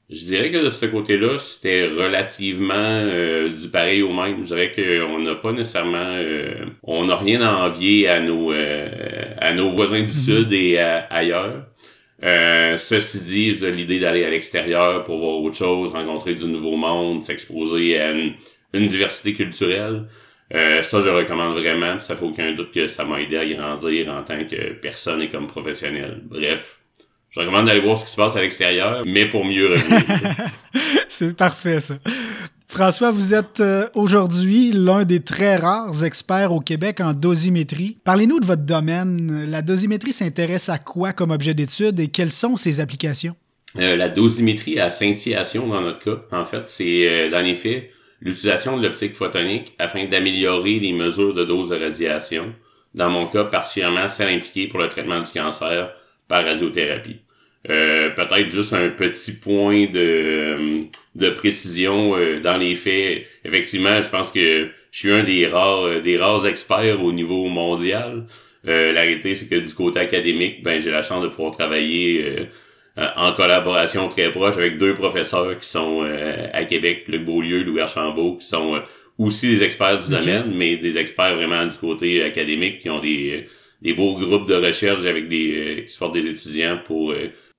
Je 0.09 0.23
dirais 0.23 0.49
que 0.49 0.63
de 0.63 0.69
ce 0.69 0.85
côté-là, 0.85 1.37
c'était 1.37 1.85
relativement 1.85 2.73
euh, 2.75 3.49
du 3.49 3.67
pareil 3.67 4.01
au 4.01 4.13
même. 4.13 4.37
Je 4.37 4.55
dirais 4.55 4.71
qu'on 4.71 5.19
n'a 5.19 5.35
pas 5.35 5.51
nécessairement, 5.51 5.97
euh, 5.97 6.65
on 6.83 7.05
n'a 7.05 7.15
rien 7.15 7.41
à 7.41 7.67
envier 7.67 8.07
à 8.07 8.21
nos 8.21 8.53
euh, 8.53 8.87
à 9.37 9.53
nos 9.53 9.69
voisins 9.71 9.97
du 9.97 10.03
mhm. 10.03 10.09
sud 10.09 10.53
et 10.53 10.79
ailleurs. 10.79 11.65
ceci 12.21 13.19
dit, 13.25 13.51
l'idée 13.69 13.99
d'aller 13.99 14.23
à 14.23 14.29
l'extérieur 14.29 15.03
pour 15.03 15.17
voir 15.17 15.39
autre 15.39 15.57
chose, 15.57 15.91
rencontrer 15.91 16.35
du 16.35 16.45
nouveau 16.45 16.77
monde, 16.77 17.21
s'exposer 17.21 17.99
à 17.99 18.11
une, 18.11 18.33
une, 18.73 18.87
diversité 18.87 19.33
culturelle. 19.33 20.05
Ça, 20.51 20.99
je 20.99 21.09
recommande 21.09 21.57
vraiment. 21.57 21.99
Ça 21.99 22.15
fait 22.15 22.25
aucun 22.25 22.53
doute 22.53 22.71
que 22.71 22.87
ça 22.87 23.03
m'a 23.03 23.21
aidé 23.21 23.37
à 23.37 23.45
grandir 23.45 24.09
en 24.09 24.23
tant 24.23 24.43
que 24.45 24.73
personne 24.73 25.21
et 25.21 25.27
comme 25.27 25.47
professionnel. 25.47 26.21
Bref, 26.23 26.79
je 27.29 27.39
recommande 27.39 27.65
d'aller 27.65 27.81
voir 27.81 27.97
ce 27.97 28.05
qui 28.05 28.11
se 28.11 28.15
passe 28.15 28.35
à 28.35 28.41
l'extérieur, 28.41 29.03
mais 29.05 29.27
pour 29.27 29.45
mieux 29.45 29.67
revenir. 29.67 30.01
C'est 31.07 31.35
parfait, 31.35 31.79
ça. 31.79 31.95
François, 32.67 33.11
vous 33.11 33.33
êtes 33.33 33.61
euh, 33.61 33.87
aujourd'hui 33.95 34.71
l'un 34.73 35.05
des 35.05 35.21
très 35.21 35.55
rares 35.55 36.03
experts 36.03 36.51
au 36.51 36.59
Québec 36.59 36.99
en 36.99 37.13
dosimétrie. 37.13 37.97
Parlez-nous 38.03 38.39
de 38.39 38.45
votre 38.45 38.63
domaine. 38.63 39.45
La 39.49 39.61
dosimétrie 39.61 40.11
s'intéresse 40.11 40.67
à 40.67 40.77
quoi 40.77 41.13
comme 41.13 41.31
objet 41.31 41.53
d'étude 41.53 41.99
et 41.99 42.09
quelles 42.09 42.31
sont 42.31 42.57
ses 42.57 42.79
applications? 42.79 43.35
Euh, 43.79 43.95
la 43.95 44.09
dosimétrie 44.09 44.79
à 44.79 44.89
scintillation, 44.89 45.67
dans 45.67 45.81
notre 45.81 45.99
cas, 45.99 46.37
en 46.37 46.45
fait, 46.45 46.67
c'est 46.67 47.07
euh, 47.07 47.29
dans 47.29 47.41
les 47.41 47.55
faits 47.55 47.89
l'utilisation 48.21 48.77
de 48.77 48.83
l'optique 48.83 49.13
photonique 49.13 49.73
afin 49.79 50.05
d'améliorer 50.05 50.79
les 50.79 50.93
mesures 50.93 51.33
de 51.33 51.43
dose 51.43 51.69
de 51.69 51.75
radiation. 51.75 52.53
Dans 52.93 53.09
mon 53.09 53.27
cas, 53.27 53.43
particulièrement 53.45 54.07
celle 54.07 54.29
impliquée 54.29 54.67
pour 54.67 54.79
le 54.79 54.89
traitement 54.89 55.19
du 55.19 55.29
cancer 55.29 55.93
par 56.27 56.43
radiothérapie. 56.43 57.19
Euh, 57.69 58.11
peut-être 58.11 58.49
juste 58.49 58.73
un 58.73 58.89
petit 58.89 59.33
point 59.33 59.87
de, 59.87 59.99
euh, 59.99 60.83
de 61.15 61.29
précision 61.31 62.15
euh, 62.15 62.39
dans 62.39 62.55
les 62.55 62.75
faits. 62.75 63.25
Effectivement, 63.43 63.99
je 63.99 64.09
pense 64.09 64.31
que 64.31 64.69
je 64.91 64.97
suis 64.97 65.11
un 65.11 65.23
des 65.23 65.47
rares 65.47 66.01
des 66.01 66.17
rares 66.17 66.47
experts 66.47 67.03
au 67.03 67.11
niveau 67.11 67.47
mondial. 67.47 68.25
la 68.63 69.01
réalité, 69.01 69.35
c'est 69.35 69.47
que 69.47 69.55
du 69.55 69.73
côté 69.73 69.99
académique, 69.99 70.63
ben 70.63 70.79
j'ai 70.79 70.91
la 70.91 71.01
chance 71.01 71.23
de 71.23 71.27
pouvoir 71.27 71.51
travailler 71.53 72.47
en 73.15 73.33
collaboration 73.33 74.07
très 74.09 74.31
proche 74.31 74.55
avec 74.57 74.77
deux 74.77 74.93
professeurs 74.93 75.59
qui 75.59 75.67
sont 75.67 76.03
à 76.53 76.63
Québec, 76.65 77.03
Luc 77.07 77.25
Beaulieu, 77.25 77.63
Louis 77.63 77.81
Archambault, 77.81 78.37
qui 78.37 78.47
sont 78.47 78.81
aussi 79.17 79.49
des 79.49 79.63
experts 79.63 79.99
du 79.99 80.09
domaine, 80.09 80.51
mais 80.55 80.77
des 80.77 80.97
experts 80.97 81.35
vraiment 81.35 81.65
du 81.65 81.77
côté 81.77 82.23
académique 82.23 82.79
qui 82.79 82.89
ont 82.89 82.99
des 82.99 83.47
des 83.83 83.93
beaux 83.93 84.17
groupes 84.17 84.47
de 84.47 84.55
recherche 84.55 85.05
avec 85.05 85.27
des 85.27 85.83
qui 85.85 85.93
supportent 85.93 86.15
des 86.15 86.25
étudiants 86.25 86.79
pour 86.83 87.13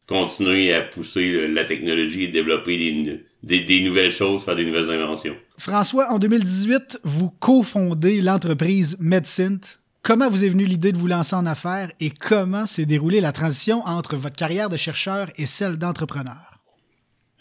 continuer 0.09 0.73
à 0.73 0.81
pousser 0.81 1.47
la 1.49 1.65
technologie 1.65 2.25
et 2.25 2.29
développer 2.29 3.21
des, 3.43 3.61
des, 3.61 3.81
nouvelles 3.81 4.11
choses, 4.11 4.43
faire 4.43 4.57
des 4.57 4.65
nouvelles 4.65 4.91
inventions. 4.91 5.37
François, 5.59 6.11
en 6.11 6.19
2018, 6.19 7.01
vous 7.05 7.31
cofondez 7.31 8.23
l'entreprise 8.23 8.97
MedSynth. 8.99 9.81
Comment 10.03 10.29
vous 10.31 10.45
est 10.45 10.49
venue 10.49 10.65
l'idée 10.65 10.93
de 10.93 10.97
vous 10.97 11.07
lancer 11.07 11.35
en 11.37 11.47
affaires 11.47 11.91
et 12.01 12.11
comment 12.11 12.67
s'est 12.67 12.87
déroulée 12.87 13.21
la 13.21 13.33
transition 13.33 13.83
entre 13.87 14.17
votre 14.17 14.37
carrière 14.37 14.69
de 14.69 14.77
chercheur 14.77 15.29
et 15.37 15.47
celle 15.47 15.77
d'entrepreneur? 15.77 16.61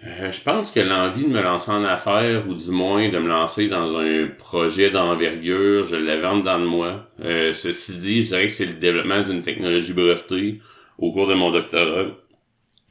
Euh, 0.06 0.32
je 0.32 0.42
pense 0.42 0.72
que 0.72 0.80
l'envie 0.80 1.24
de 1.24 1.30
me 1.30 1.42
lancer 1.42 1.72
en 1.72 1.84
affaires, 1.84 2.48
ou 2.48 2.54
du 2.54 2.70
moins 2.70 3.10
de 3.10 3.18
me 3.18 3.28
lancer 3.28 3.68
dans 3.68 3.98
un 3.98 4.28
projet 4.38 4.92
d'envergure, 4.92 5.84
je 5.84 5.96
l'avais 5.96 6.28
en 6.28 6.40
dedans 6.40 6.60
de 6.60 6.66
moi. 6.66 7.10
Euh, 7.22 7.54
ceci 7.54 7.98
dit, 7.98 8.22
je 8.22 8.28
dirais 8.28 8.48
que 8.48 8.54
c'est 8.54 8.66
le 8.66 8.74
développement 8.74 9.22
d'une 9.22 9.42
technologie 9.42 9.94
brevetée 9.94 10.62
au 10.98 11.12
cours 11.12 11.28
de 11.28 11.34
mon 11.34 11.52
doctorat 11.52 12.06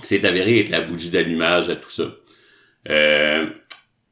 c'est 0.02 0.24
avéré 0.24 0.60
être 0.60 0.70
la 0.70 0.82
bougie 0.82 1.10
d'allumage 1.10 1.68
à 1.70 1.76
tout 1.76 1.90
ça. 1.90 2.16
Euh, 2.88 3.46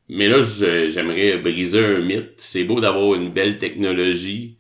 mais 0.09 0.29
là, 0.29 0.41
j'aimerais 0.41 1.39
briser 1.39 1.85
un 1.85 2.01
mythe. 2.01 2.35
C'est 2.37 2.65
beau 2.65 2.81
d'avoir 2.81 3.15
une 3.15 3.33
belle 3.33 3.59
technologie. 3.59 4.57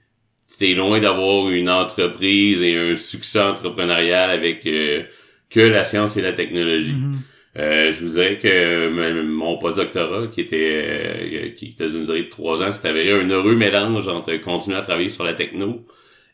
C'était 0.46 0.74
loin 0.74 1.00
d'avoir 1.00 1.48
une 1.48 1.70
entreprise 1.70 2.62
et 2.62 2.76
un 2.76 2.94
succès 2.96 3.40
entrepreneurial 3.40 4.30
avec 4.30 4.66
euh, 4.66 5.04
que 5.50 5.60
la 5.60 5.84
science 5.84 6.16
et 6.16 6.22
la 6.22 6.32
technologie. 6.32 6.92
Mm-hmm. 6.92 7.34
Euh, 7.56 7.92
je 7.92 8.04
vous 8.04 8.12
dirais 8.14 8.36
que 8.36 9.22
mon 9.22 9.58
postdoctorat, 9.58 10.26
qui 10.26 10.40
était 10.40 11.54
qui 11.56 11.66
était 11.66 11.88
d'une 11.88 12.04
durée 12.04 12.24
de 12.24 12.28
trois 12.28 12.62
ans, 12.62 12.72
c'était 12.72 12.88
avéré 12.88 13.12
un 13.12 13.28
heureux 13.30 13.54
mélange 13.54 14.08
entre 14.08 14.34
continuer 14.38 14.76
à 14.76 14.82
travailler 14.82 15.08
sur 15.08 15.24
la 15.24 15.34
techno 15.34 15.86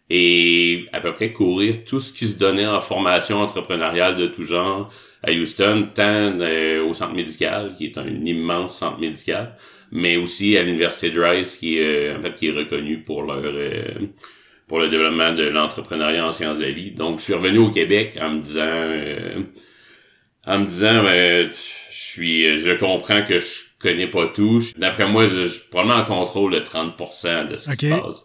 et 0.08 0.86
à 0.92 1.00
peu 1.00 1.12
près 1.12 1.30
courir 1.30 1.84
tout 1.84 2.00
ce 2.00 2.12
qui 2.12 2.26
se 2.26 2.38
donnait 2.38 2.66
en 2.66 2.80
formation 2.80 3.38
entrepreneuriale 3.38 4.16
de 4.16 4.26
tout 4.26 4.44
genre 4.44 4.90
à 5.22 5.32
Houston, 5.32 5.88
tant 5.94 6.40
euh, 6.40 6.84
au 6.84 6.94
centre 6.94 7.14
médical, 7.14 7.72
qui 7.76 7.86
est 7.86 7.98
un 7.98 8.08
immense 8.08 8.78
centre 8.78 8.98
médical, 8.98 9.54
mais 9.92 10.16
aussi 10.16 10.56
à 10.56 10.62
l'université 10.62 11.10
de 11.10 11.20
Rice, 11.20 11.56
qui 11.56 11.78
est 11.78 12.08
euh, 12.08 12.18
en 12.18 12.22
fait 12.22 12.34
qui 12.34 12.48
est 12.48 12.52
reconnu 12.52 12.98
pour 12.98 13.22
leur 13.22 13.42
euh, 13.44 13.82
pour 14.66 14.78
le 14.78 14.88
développement 14.88 15.32
de 15.32 15.44
l'entrepreneuriat 15.44 16.26
en 16.26 16.30
sciences 16.30 16.58
de 16.58 16.64
la 16.64 16.70
vie. 16.70 16.92
Donc, 16.92 17.18
je 17.18 17.24
suis 17.24 17.34
revenu 17.34 17.58
au 17.58 17.70
Québec 17.70 18.16
en 18.20 18.30
me 18.30 18.40
disant 18.40 19.44
en 20.46 20.58
me 20.60 20.64
disant 20.64 21.02
je 21.02 21.48
suis 21.90 22.56
je 22.56 22.72
comprends 22.72 23.22
que 23.22 23.38
je 23.38 23.60
connais 23.80 24.06
pas 24.06 24.28
tout. 24.28 24.62
D'après 24.76 25.08
moi, 25.08 25.26
je, 25.26 25.46
suis 25.46 25.68
probablement 25.70 26.00
en 26.00 26.04
contrôle 26.04 26.52
de 26.52 26.60
30% 26.60 27.48
de 27.48 27.56
ce 27.56 27.70
qui 27.70 27.88
se 27.88 27.94
passe 27.94 28.24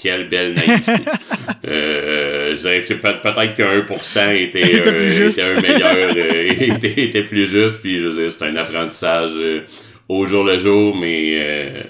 quelle 0.00 0.28
belle 0.28 0.54
naïveté. 0.54 0.92
euh, 1.66 2.13
je 2.13 2.13
peut-être 2.56 3.54
qu'un 3.54 3.80
pour 3.82 4.04
cent 4.04 4.30
était, 4.30 4.60
était, 4.76 4.88
euh, 4.88 5.28
était, 5.28 5.42
un 5.42 5.60
meilleur, 5.60 6.16
euh, 6.16 6.74
était, 6.76 7.04
était, 7.04 7.24
plus 7.24 7.46
juste, 7.46 7.80
puis 7.80 8.00
je 8.00 8.08
veux 8.08 8.22
dire, 8.22 8.32
c'est 8.32 8.46
un 8.46 8.56
apprentissage 8.56 9.30
euh, 9.36 9.62
au 10.08 10.26
jour 10.26 10.44
le 10.44 10.58
jour, 10.58 10.96
mais 10.96 11.34
euh, 11.38 11.82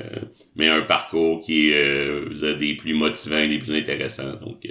mais 0.56 0.68
un 0.68 0.82
parcours 0.82 1.40
qui 1.40 1.70
est 1.70 2.54
des 2.58 2.74
plus 2.74 2.94
motivants 2.94 3.38
et 3.38 3.48
des 3.48 3.58
plus 3.58 3.74
intéressants. 3.74 4.34
Donc, 4.40 4.64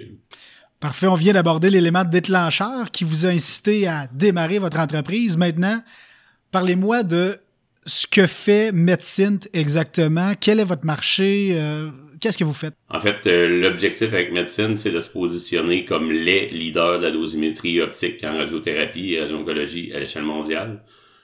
Parfait, 0.80 1.08
on 1.08 1.16
vient 1.16 1.34
d'aborder 1.34 1.70
l'élément 1.70 2.06
déclencheur 2.06 2.90
qui 2.92 3.04
vous 3.04 3.26
a 3.26 3.30
incité 3.30 3.88
à 3.88 4.08
démarrer 4.08 4.60
votre 4.60 4.80
entreprise. 4.80 5.38
Maintenant, 5.38 5.82
parlez-moi 6.52 7.04
de 7.04 7.38
ce 7.86 8.08
que 8.08 8.28
fait 8.28 8.72
Médecine 8.72 9.40
exactement. 9.52 10.34
Quel 10.40 10.62
est 10.62 10.66
votre 10.66 10.86
marché? 10.86 11.58
Qu'est-ce 12.24 12.38
que 12.38 12.46
vous 12.46 12.54
faites? 12.54 12.76
En 12.90 13.02
fait, 13.02 13.28
euh, 13.28 13.50
l'objectif 13.50 14.14
avec 14.14 14.32
médecine, 14.32 14.78
c'est 14.78 14.92
de 14.92 15.02
se 15.02 15.10
positionner 15.10 15.84
comme 15.84 16.10
les 16.10 16.48
leaders 16.48 17.00
de 17.00 17.08
la 17.08 17.12
dosimétrie 17.12 17.82
optique 17.82 18.24
en 18.24 18.38
radiothérapie 18.38 19.16
et 19.16 19.20
radio-oncologie 19.20 19.92
à 19.94 20.00
l'échelle 20.00 20.24
mondiale. 20.24 20.82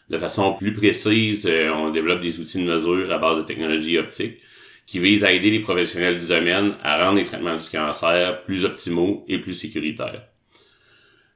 De 0.09 0.17
façon 0.17 0.51
plus 0.55 0.73
précise, 0.73 1.47
euh, 1.49 1.71
on 1.71 1.91
développe 1.91 2.19
des 2.19 2.41
outils 2.41 2.61
de 2.61 2.69
mesure 2.69 3.09
à 3.13 3.17
base 3.17 3.37
de 3.37 3.43
technologies 3.43 3.97
optiques 3.97 4.39
qui 4.85 4.99
visent 4.99 5.23
à 5.23 5.31
aider 5.31 5.51
les 5.51 5.61
professionnels 5.61 6.17
du 6.17 6.27
domaine 6.27 6.73
à 6.83 7.05
rendre 7.05 7.19
les 7.19 7.23
traitements 7.23 7.55
du 7.55 7.69
cancer 7.71 8.43
plus 8.43 8.65
optimaux 8.65 9.23
et 9.29 9.37
plus 9.37 9.53
sécuritaires. 9.53 10.23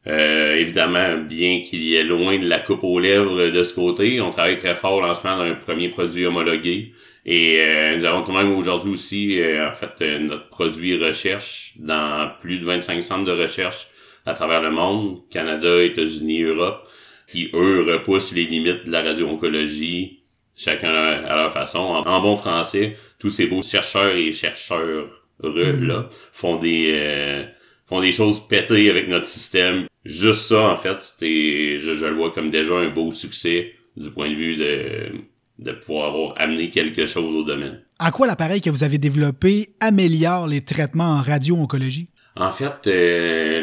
Euh, 0.07 0.57
évidemment, 0.57 1.19
bien 1.19 1.61
qu'il 1.61 1.83
y 1.83 1.95
ait 1.95 2.03
loin 2.03 2.37
de 2.37 2.49
la 2.49 2.59
coupe 2.59 2.83
aux 2.83 2.99
lèvres 2.99 3.47
de 3.47 3.63
ce 3.63 3.73
côté, 3.73 4.19
on 4.19 4.31
travaille 4.31 4.57
très 4.57 4.75
fort 4.75 4.95
au 4.95 5.01
lancement 5.01 5.37
d'un 5.37 5.53
premier 5.53 5.87
produit 5.87 6.25
homologué 6.25 6.91
et 7.25 7.61
euh, 7.61 7.97
nous 7.97 8.05
avons 8.05 8.23
quand 8.23 8.33
même 8.33 8.51
aujourd'hui 8.51 8.91
aussi, 8.91 9.39
euh, 9.39 9.69
en 9.69 9.71
fait, 9.71 9.93
euh, 10.01 10.19
notre 10.19 10.49
produit 10.49 11.01
recherche 11.01 11.73
dans 11.77 12.29
plus 12.41 12.59
de 12.59 12.65
25 12.65 13.01
centres 13.01 13.23
de 13.23 13.31
recherche 13.31 13.87
à 14.25 14.33
travers 14.33 14.61
le 14.61 14.71
monde, 14.71 15.21
Canada, 15.29 15.81
États-Unis, 15.81 16.41
Europe, 16.41 16.87
qui, 17.27 17.49
eux, 17.53 17.81
repoussent 17.81 18.33
les 18.33 18.43
limites 18.43 18.85
de 18.85 18.91
la 18.91 19.01
radio-oncologie, 19.01 20.23
chacun 20.55 20.93
à 20.93 21.35
leur 21.35 21.53
façon. 21.53 21.79
En, 21.79 22.21
bon 22.21 22.35
français, 22.35 22.95
tous 23.19 23.29
ces 23.29 23.47
beaux 23.47 23.61
chercheurs 23.61 24.15
et 24.15 24.33
chercheurs 24.33 25.25
mm-hmm. 25.41 25.87
là 25.87 26.09
font 26.33 26.57
des 26.57 27.45
font 27.87 28.01
des 28.01 28.11
choses 28.11 28.45
pétées 28.47 28.89
avec 28.89 29.07
notre 29.07 29.25
système. 29.25 29.85
Juste 30.05 30.41
ça, 30.41 30.69
en 30.69 30.75
fait, 30.75 31.01
c'était 31.01 31.77
je, 31.77 31.93
je 31.93 32.05
le 32.05 32.13
vois 32.13 32.31
comme 32.31 32.49
déjà 32.49 32.75
un 32.75 32.89
beau 32.89 33.11
succès 33.11 33.73
du 33.95 34.09
point 34.09 34.29
de 34.29 34.35
vue 34.35 34.57
de 34.57 35.11
de 35.59 35.71
pouvoir 35.71 36.07
avoir 36.07 36.41
amené 36.41 36.69
quelque 36.69 37.05
chose 37.05 37.35
au 37.35 37.43
domaine. 37.43 37.81
En 37.99 38.11
quoi 38.11 38.27
l'appareil 38.27 38.61
que 38.61 38.69
vous 38.69 38.83
avez 38.83 38.97
développé 38.97 39.69
améliore 39.79 40.47
les 40.47 40.61
traitements 40.61 41.17
en 41.17 41.21
radio-oncologie? 41.21 42.09
En 42.35 42.49
fait, 42.49 42.87
euh, 42.87 43.61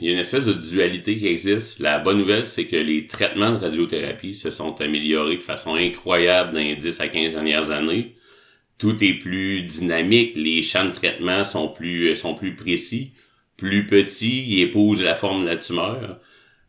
les, 0.00 0.12
espèce 0.12 0.46
de 0.46 0.52
dualité 0.52 1.16
qui 1.16 1.26
existe. 1.26 1.80
La 1.80 1.98
bonne 1.98 2.18
nouvelle, 2.18 2.46
c'est 2.46 2.66
que 2.66 2.76
les 2.76 3.06
traitements 3.06 3.50
de 3.50 3.56
radiothérapie 3.56 4.34
se 4.34 4.50
sont 4.50 4.80
améliorés 4.80 5.36
de 5.36 5.42
façon 5.42 5.74
incroyable 5.74 6.52
dans 6.52 6.60
les 6.60 6.76
10 6.76 7.00
à 7.00 7.08
15 7.08 7.34
dernières 7.34 7.70
années. 7.72 8.14
Tout 8.78 9.02
est 9.02 9.14
plus 9.14 9.62
dynamique, 9.62 10.36
les 10.36 10.62
champs 10.62 10.84
de 10.84 10.92
traitement 10.92 11.42
sont 11.42 11.68
plus, 11.68 12.14
sont 12.14 12.34
plus 12.34 12.54
précis, 12.54 13.12
plus 13.56 13.86
petits, 13.86 14.44
ils 14.48 14.62
épousent 14.62 15.02
la 15.02 15.14
forme 15.14 15.42
de 15.42 15.50
la 15.50 15.56
tumeur. 15.56 16.20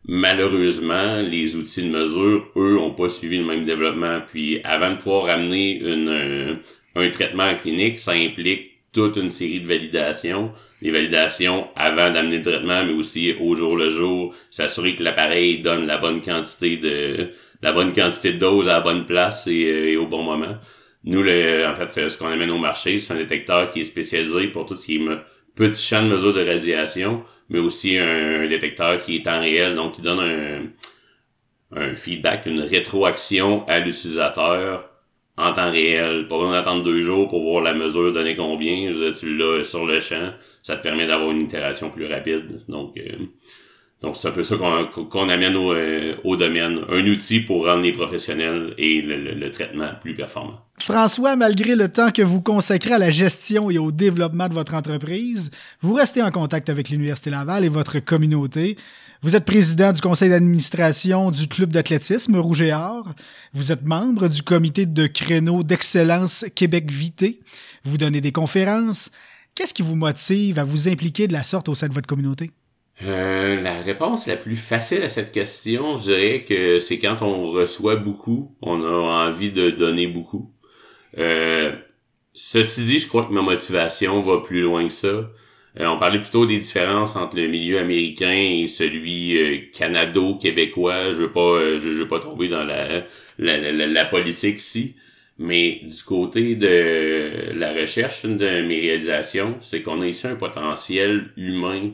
Malheureusement, 0.08 1.20
les 1.20 1.56
outils 1.56 1.82
de 1.82 1.90
mesure, 1.90 2.46
eux, 2.56 2.78
ont 2.78 2.92
pas 2.92 3.08
suivi 3.08 3.38
le 3.38 3.44
même 3.44 3.64
développement. 3.64 4.20
Puis, 4.30 4.60
avant 4.62 4.92
de 4.92 4.96
pouvoir 4.98 5.26
amener 5.26 5.80
une, 5.80 6.60
un, 6.94 7.10
traitement 7.10 7.56
clinique, 7.56 7.98
ça 7.98 8.12
implique 8.12 8.70
toute 8.92 9.16
une 9.16 9.30
série 9.30 9.60
de 9.60 9.66
validations. 9.66 10.52
Les 10.80 10.92
validations 10.92 11.66
avant 11.74 12.12
d'amener 12.12 12.36
le 12.36 12.42
traitement, 12.42 12.84
mais 12.84 12.92
aussi 12.92 13.34
au 13.40 13.56
jour 13.56 13.76
le 13.76 13.88
jour, 13.88 14.32
s'assurer 14.48 14.94
que 14.94 15.02
l'appareil 15.02 15.58
donne 15.58 15.86
la 15.86 15.98
bonne 15.98 16.20
quantité 16.20 16.76
de 16.76 17.30
la 17.62 17.72
bonne 17.72 17.92
quantité 17.92 18.34
de 18.34 18.38
doses 18.38 18.68
à 18.68 18.74
la 18.74 18.80
bonne 18.82 19.06
place 19.06 19.48
et, 19.48 19.94
euh, 19.96 20.00
au 20.00 20.06
bon 20.06 20.22
moment. 20.22 20.56
Nous, 21.04 21.22
le, 21.22 21.66
en 21.66 21.74
fait, 21.74 22.08
ce 22.08 22.16
qu'on 22.16 22.28
amène 22.28 22.50
au 22.50 22.58
marché, 22.58 22.98
c'est 22.98 23.14
un 23.14 23.16
détecteur 23.16 23.70
qui 23.70 23.80
est 23.80 23.84
spécialisé 23.84 24.48
pour 24.48 24.66
tout 24.66 24.74
ce 24.76 24.86
qui 24.86 24.96
est 24.96 25.00
petit 25.56 25.82
champ 25.82 26.02
de 26.02 26.08
mesure 26.08 26.32
de 26.32 26.46
radiation 26.46 27.24
mais 27.48 27.58
aussi 27.58 27.98
un, 27.98 28.46
détecteur 28.48 29.00
qui 29.02 29.16
est 29.16 29.28
en 29.28 29.40
réel, 29.40 29.74
donc 29.74 29.94
qui 29.94 30.02
donne 30.02 30.20
un, 30.20 30.62
un 31.72 31.94
feedback, 31.94 32.46
une 32.46 32.60
rétroaction 32.60 33.66
à 33.66 33.78
l'utilisateur 33.80 34.90
en 35.36 35.52
temps 35.52 35.70
réel. 35.70 36.26
Pas 36.28 36.36
besoin 36.36 36.52
d'attendre 36.52 36.82
deux 36.82 37.00
jours 37.00 37.28
pour 37.28 37.42
voir 37.42 37.62
la 37.62 37.74
mesure 37.74 38.12
donner 38.12 38.36
combien. 38.36 38.90
Je 38.90 38.96
veux 38.96 39.10
dire, 39.10 39.18
tu 39.18 39.36
l'as 39.36 39.64
sur 39.64 39.86
le 39.86 40.00
champ. 40.00 40.32
Ça 40.62 40.76
te 40.76 40.82
permet 40.82 41.06
d'avoir 41.06 41.30
une 41.30 41.42
itération 41.42 41.90
plus 41.90 42.06
rapide. 42.06 42.62
Donc, 42.68 42.96
euh, 42.96 43.26
donc 44.02 44.14
c'est 44.14 44.28
un 44.28 44.32
peu 44.32 44.42
ça 44.42 44.56
qu'on 44.56 45.28
amène 45.30 45.56
au, 45.56 45.72
euh, 45.72 46.16
au, 46.22 46.36
domaine. 46.36 46.80
Un 46.90 47.06
outil 47.06 47.40
pour 47.40 47.64
rendre 47.64 47.82
les 47.82 47.92
professionnels 47.92 48.74
et 48.76 49.00
le, 49.00 49.50
traitement 49.50 49.88
plus 50.02 50.14
performant. 50.14 50.60
François, 50.78 51.34
malgré 51.34 51.74
le 51.74 51.90
temps 51.90 52.10
que 52.10 52.20
vous 52.20 52.42
consacrez 52.42 52.92
à 52.92 52.98
la 52.98 53.08
gestion 53.08 53.70
et 53.70 53.78
au 53.78 53.90
développement 53.92 54.48
de 54.48 54.54
votre 54.54 54.74
entreprise, 54.74 55.50
vous 55.80 55.94
restez 55.94 56.22
en 56.22 56.30
contact 56.30 56.68
avec 56.68 56.90
l'Université 56.90 57.30
Laval 57.30 57.64
et 57.64 57.70
votre 57.70 57.98
communauté. 58.00 58.76
Vous 59.22 59.34
êtes 59.34 59.46
président 59.46 59.92
du 59.92 60.02
conseil 60.02 60.28
d'administration 60.28 61.30
du 61.30 61.48
club 61.48 61.70
d'athlétisme 61.70 62.36
Rouge 62.36 62.60
et 62.60 62.74
Or. 62.74 63.14
Vous 63.54 63.72
êtes 63.72 63.86
membre 63.86 64.28
du 64.28 64.42
comité 64.42 64.84
de 64.84 65.06
créneau 65.06 65.62
d'excellence 65.62 66.44
Québec 66.54 66.90
Vité. 66.90 67.40
Vous 67.84 67.96
donnez 67.96 68.20
des 68.20 68.32
conférences. 68.32 69.10
Qu'est-ce 69.54 69.72
qui 69.72 69.82
vous 69.82 69.96
motive 69.96 70.58
à 70.58 70.64
vous 70.64 70.86
impliquer 70.86 71.28
de 71.28 71.32
la 71.32 71.42
sorte 71.42 71.70
au 71.70 71.74
sein 71.74 71.88
de 71.88 71.94
votre 71.94 72.06
communauté? 72.06 72.50
Euh, 73.02 73.60
la 73.60 73.80
réponse 73.80 74.26
la 74.26 74.36
plus 74.36 74.56
facile 74.56 75.02
à 75.02 75.08
cette 75.08 75.30
question, 75.32 75.96
je 75.96 76.04
dirais 76.04 76.44
que 76.44 76.78
c'est 76.78 76.98
quand 76.98 77.20
on 77.20 77.46
reçoit 77.50 77.96
beaucoup, 77.96 78.56
on 78.62 78.82
a 78.82 79.28
envie 79.28 79.50
de 79.50 79.70
donner 79.70 80.06
beaucoup. 80.06 80.50
Euh, 81.18 81.72
ceci 82.34 82.84
dit, 82.84 82.98
je 82.98 83.08
crois 83.08 83.26
que 83.26 83.32
ma 83.32 83.42
motivation 83.42 84.20
va 84.22 84.38
plus 84.40 84.62
loin 84.62 84.86
que 84.86 84.92
ça. 84.92 85.08
Euh, 85.08 85.86
on 85.86 85.98
parlait 85.98 86.20
plutôt 86.20 86.46
des 86.46 86.58
différences 86.58 87.16
entre 87.16 87.36
le 87.36 87.48
milieu 87.48 87.78
américain 87.78 88.32
et 88.32 88.66
celui 88.66 89.36
euh, 89.36 89.58
canado-québécois. 89.72 91.12
Je 91.12 91.22
veux 91.22 91.32
pas, 91.32 91.76
je, 91.78 91.90
veux 91.90 92.08
pas 92.08 92.20
tomber 92.20 92.48
dans 92.48 92.64
la, 92.64 93.04
la, 93.38 93.72
la, 93.72 93.86
la, 93.86 94.04
politique 94.06 94.58
ici. 94.58 94.96
Mais 95.38 95.80
du 95.84 96.02
côté 96.04 96.56
de 96.56 97.52
la 97.54 97.74
recherche, 97.74 98.24
une 98.24 98.38
de 98.38 98.62
mes 98.62 98.80
réalisations, 98.80 99.56
c'est 99.60 99.82
qu'on 99.82 100.00
a 100.00 100.06
ici 100.06 100.26
un 100.26 100.36
potentiel 100.36 101.30
humain 101.36 101.92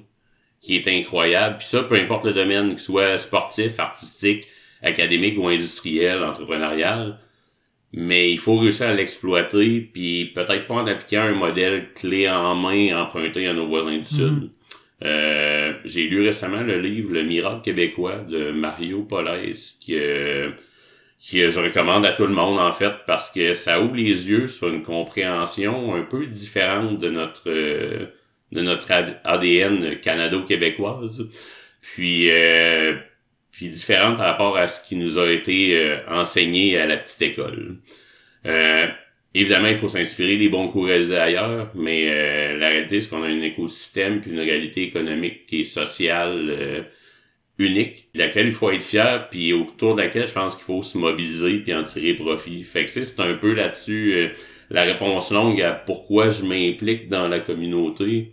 qui 0.62 0.76
est 0.76 0.88
incroyable. 0.88 1.59
Puis 1.59 1.66
ça, 1.66 1.83
peu 1.83 1.97
importe 1.97 2.25
le 2.25 2.33
domaine, 2.33 2.71
qu'il 2.71 2.78
soit 2.78 3.16
sportif, 3.16 3.78
artistique, 3.78 4.47
académique 4.83 5.37
ou 5.39 5.49
industriel, 5.49 6.23
entrepreneurial. 6.23 7.19
Mais 7.93 8.32
il 8.32 8.39
faut 8.39 8.56
réussir 8.56 8.89
à 8.89 8.95
l'exploiter, 8.95 9.80
puis 9.93 10.26
peut-être 10.34 10.67
pas 10.67 10.75
en 10.75 10.87
appliquant 10.87 11.23
un 11.23 11.34
modèle 11.34 11.89
clé 11.95 12.28
en 12.28 12.54
main 12.54 12.97
emprunté 12.99 13.47
à 13.47 13.52
nos 13.52 13.67
voisins 13.67 13.99
du 13.99 14.04
Sud. 14.04 14.32
Mhm. 14.32 14.50
Euh, 15.04 15.73
j'ai 15.84 16.06
lu 16.06 16.25
récemment 16.25 16.63
le 16.63 16.80
livre 16.80 17.13
Le 17.13 17.25
miracle 17.25 17.63
québécois 17.63 18.19
de 18.19 18.52
Mario 18.52 19.02
Polaise, 19.02 19.76
qui, 19.80 19.97
euh, 19.97 20.50
qui 21.19 21.41
je 21.50 21.60
recommande 21.60 22.06
à 22.06 22.13
tout 22.13 22.26
le 22.26 22.32
monde 22.32 22.58
en 22.58 22.71
fait 22.71 22.95
parce 23.06 23.30
que 23.30 23.52
ça 23.52 23.80
ouvre 23.82 23.97
les 23.97 24.30
yeux 24.30 24.47
sur 24.47 24.69
une 24.69 24.82
compréhension 24.82 25.95
un 25.95 26.02
peu 26.02 26.26
différente 26.26 26.99
de 26.99 27.10
notre 27.10 27.50
euh, 27.50 28.06
de 28.52 28.60
notre 28.60 28.86
ADN 29.25 29.99
canado-québécoise, 30.00 31.28
puis 31.80 32.30
euh, 32.30 32.95
puis 33.50 33.69
différente 33.69 34.17
par 34.17 34.26
rapport 34.26 34.56
à 34.56 34.69
ce 34.69 34.86
qui 34.86 34.97
nous 34.97 35.19
a 35.19 35.30
été 35.30 35.76
euh, 35.76 35.99
enseigné 36.08 36.78
à 36.78 36.86
la 36.86 36.97
petite 36.97 37.23
école. 37.23 37.76
Euh, 38.47 38.86
évidemment, 39.34 39.69
il 39.69 39.76
faut 39.76 39.88
s'inspirer 39.88 40.36
des 40.36 40.49
bons 40.49 40.69
cours 40.69 40.86
réalisés 40.86 41.17
ailleurs, 41.17 41.71
mais 41.75 42.06
la 42.58 42.69
réalité, 42.69 43.00
c'est 43.00 43.08
qu'on 43.08 43.23
a 43.23 43.28
un 43.28 43.43
écosystème 43.43 44.21
puis 44.21 44.30
une 44.30 44.41
réalité 44.41 44.82
économique 44.82 45.47
et 45.52 45.65
sociale 45.65 46.86
unique, 47.58 48.08
de 48.15 48.19
laquelle 48.19 48.47
il 48.47 48.52
faut 48.52 48.71
être 48.71 48.82
fier, 48.82 49.28
puis 49.30 49.52
autour 49.52 49.95
de 49.95 50.02
laquelle 50.02 50.26
je 50.26 50.32
pense 50.32 50.56
qu'il 50.56 50.65
faut 50.65 50.82
se 50.82 50.99
mobiliser 50.99 51.58
puis 51.58 51.75
en 51.75 51.82
tirer 51.82 52.15
profit. 52.15 52.62
Fait 52.65 52.84
que 52.84 52.91
c'est 52.91 53.21
un 53.21 53.34
peu 53.34 53.54
là-dessus 53.54 54.32
la 54.73 54.82
réponse 54.82 55.30
longue 55.30 55.61
à 55.61 55.73
pourquoi 55.73 56.30
je 56.30 56.45
m'implique 56.45 57.08
dans 57.08 57.28
la 57.28 57.41
communauté, 57.41 58.32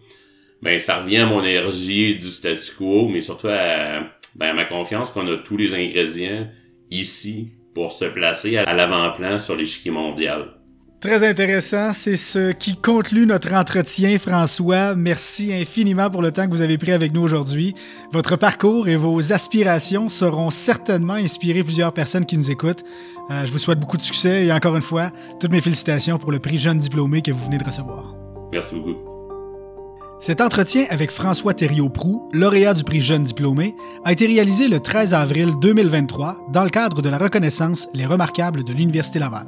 ben 0.62 0.80
ça 0.80 1.02
revient 1.02 1.18
à 1.18 1.26
mon 1.26 1.44
énergie 1.44 2.16
du 2.16 2.28
statu 2.28 2.76
quo, 2.78 3.08
mais 3.10 3.22
surtout 3.22 3.50
à, 3.50 4.04
ben, 4.36 4.54
ma 4.54 4.66
confiance 4.66 5.12
qu'on 5.12 5.28
a 5.28 5.38
tous 5.38 5.58
les 5.58 5.74
ingrédients 5.74 6.48
ici 6.90 7.50
pour 7.76 7.92
se 7.92 8.06
placer 8.06 8.58
à 8.58 8.74
l'avant-plan 8.74 9.38
sur 9.38 9.56
l'échiquier 9.56 9.92
mondial. 9.92 10.59
Très 11.00 11.26
intéressant. 11.26 11.94
C'est 11.94 12.18
ce 12.18 12.52
qui 12.52 12.76
conclut 12.76 13.26
notre 13.26 13.54
entretien, 13.54 14.18
François. 14.20 14.96
Merci 14.96 15.54
infiniment 15.54 16.10
pour 16.10 16.22
le 16.22 16.32
temps 16.32 16.46
que 16.46 16.52
vous 16.52 16.62
avez 16.62 16.78
pris 16.78 16.92
avec 16.92 17.14
nous 17.14 17.22
aujourd'hui. 17.22 17.74
Votre 18.12 18.36
parcours 18.36 18.90
et 18.90 18.98
vos 18.98 19.32
aspirations 19.32 20.10
seront 20.10 20.50
certainement 20.50 21.14
inspirés 21.14 21.64
plusieurs 21.64 21.94
personnes 21.94 22.26
qui 22.26 22.38
nous 22.38 22.52
écoutent. 22.52 22.84
Euh, 23.32 23.46
je 23.46 23.52
vous 23.52 23.60
souhaite 23.60 23.80
beaucoup 23.80 23.96
de 23.96 24.02
succès 24.02 24.46
et 24.46 24.52
encore 24.52 24.76
une 24.76 24.82
fois, 24.82 25.10
toutes 25.40 25.52
mes 25.52 25.62
félicitations 25.62 26.18
pour 26.18 26.34
le 26.34 26.40
prix 26.40 26.58
Jeune 26.58 26.80
Diplômé 26.80 27.22
que 27.22 27.32
vous 27.32 27.46
venez 27.46 27.58
de 27.58 27.64
recevoir. 27.64 28.16
Merci 28.52 28.76
beaucoup. 28.76 28.98
Cet 30.20 30.42
entretien 30.42 30.86
avec 30.90 31.12
François 31.12 31.54
Thériault-Proux, 31.54 32.28
lauréat 32.34 32.74
du 32.74 32.84
prix 32.84 33.00
Jeune 33.00 33.24
Diplômé, 33.24 33.74
a 34.04 34.12
été 34.12 34.26
réalisé 34.26 34.68
le 34.68 34.82
13 34.82 35.14
avril 35.14 35.54
2023 35.62 36.48
dans 36.52 36.66
le 36.66 36.70
cadre 36.70 37.02
de 37.02 37.08
la 37.08 37.18
reconnaissance 37.18 37.88
Les 37.94 38.06
Remarquables 38.06 38.66
de 38.66 38.74
l'Université 38.74 39.20
Laval. 39.20 39.48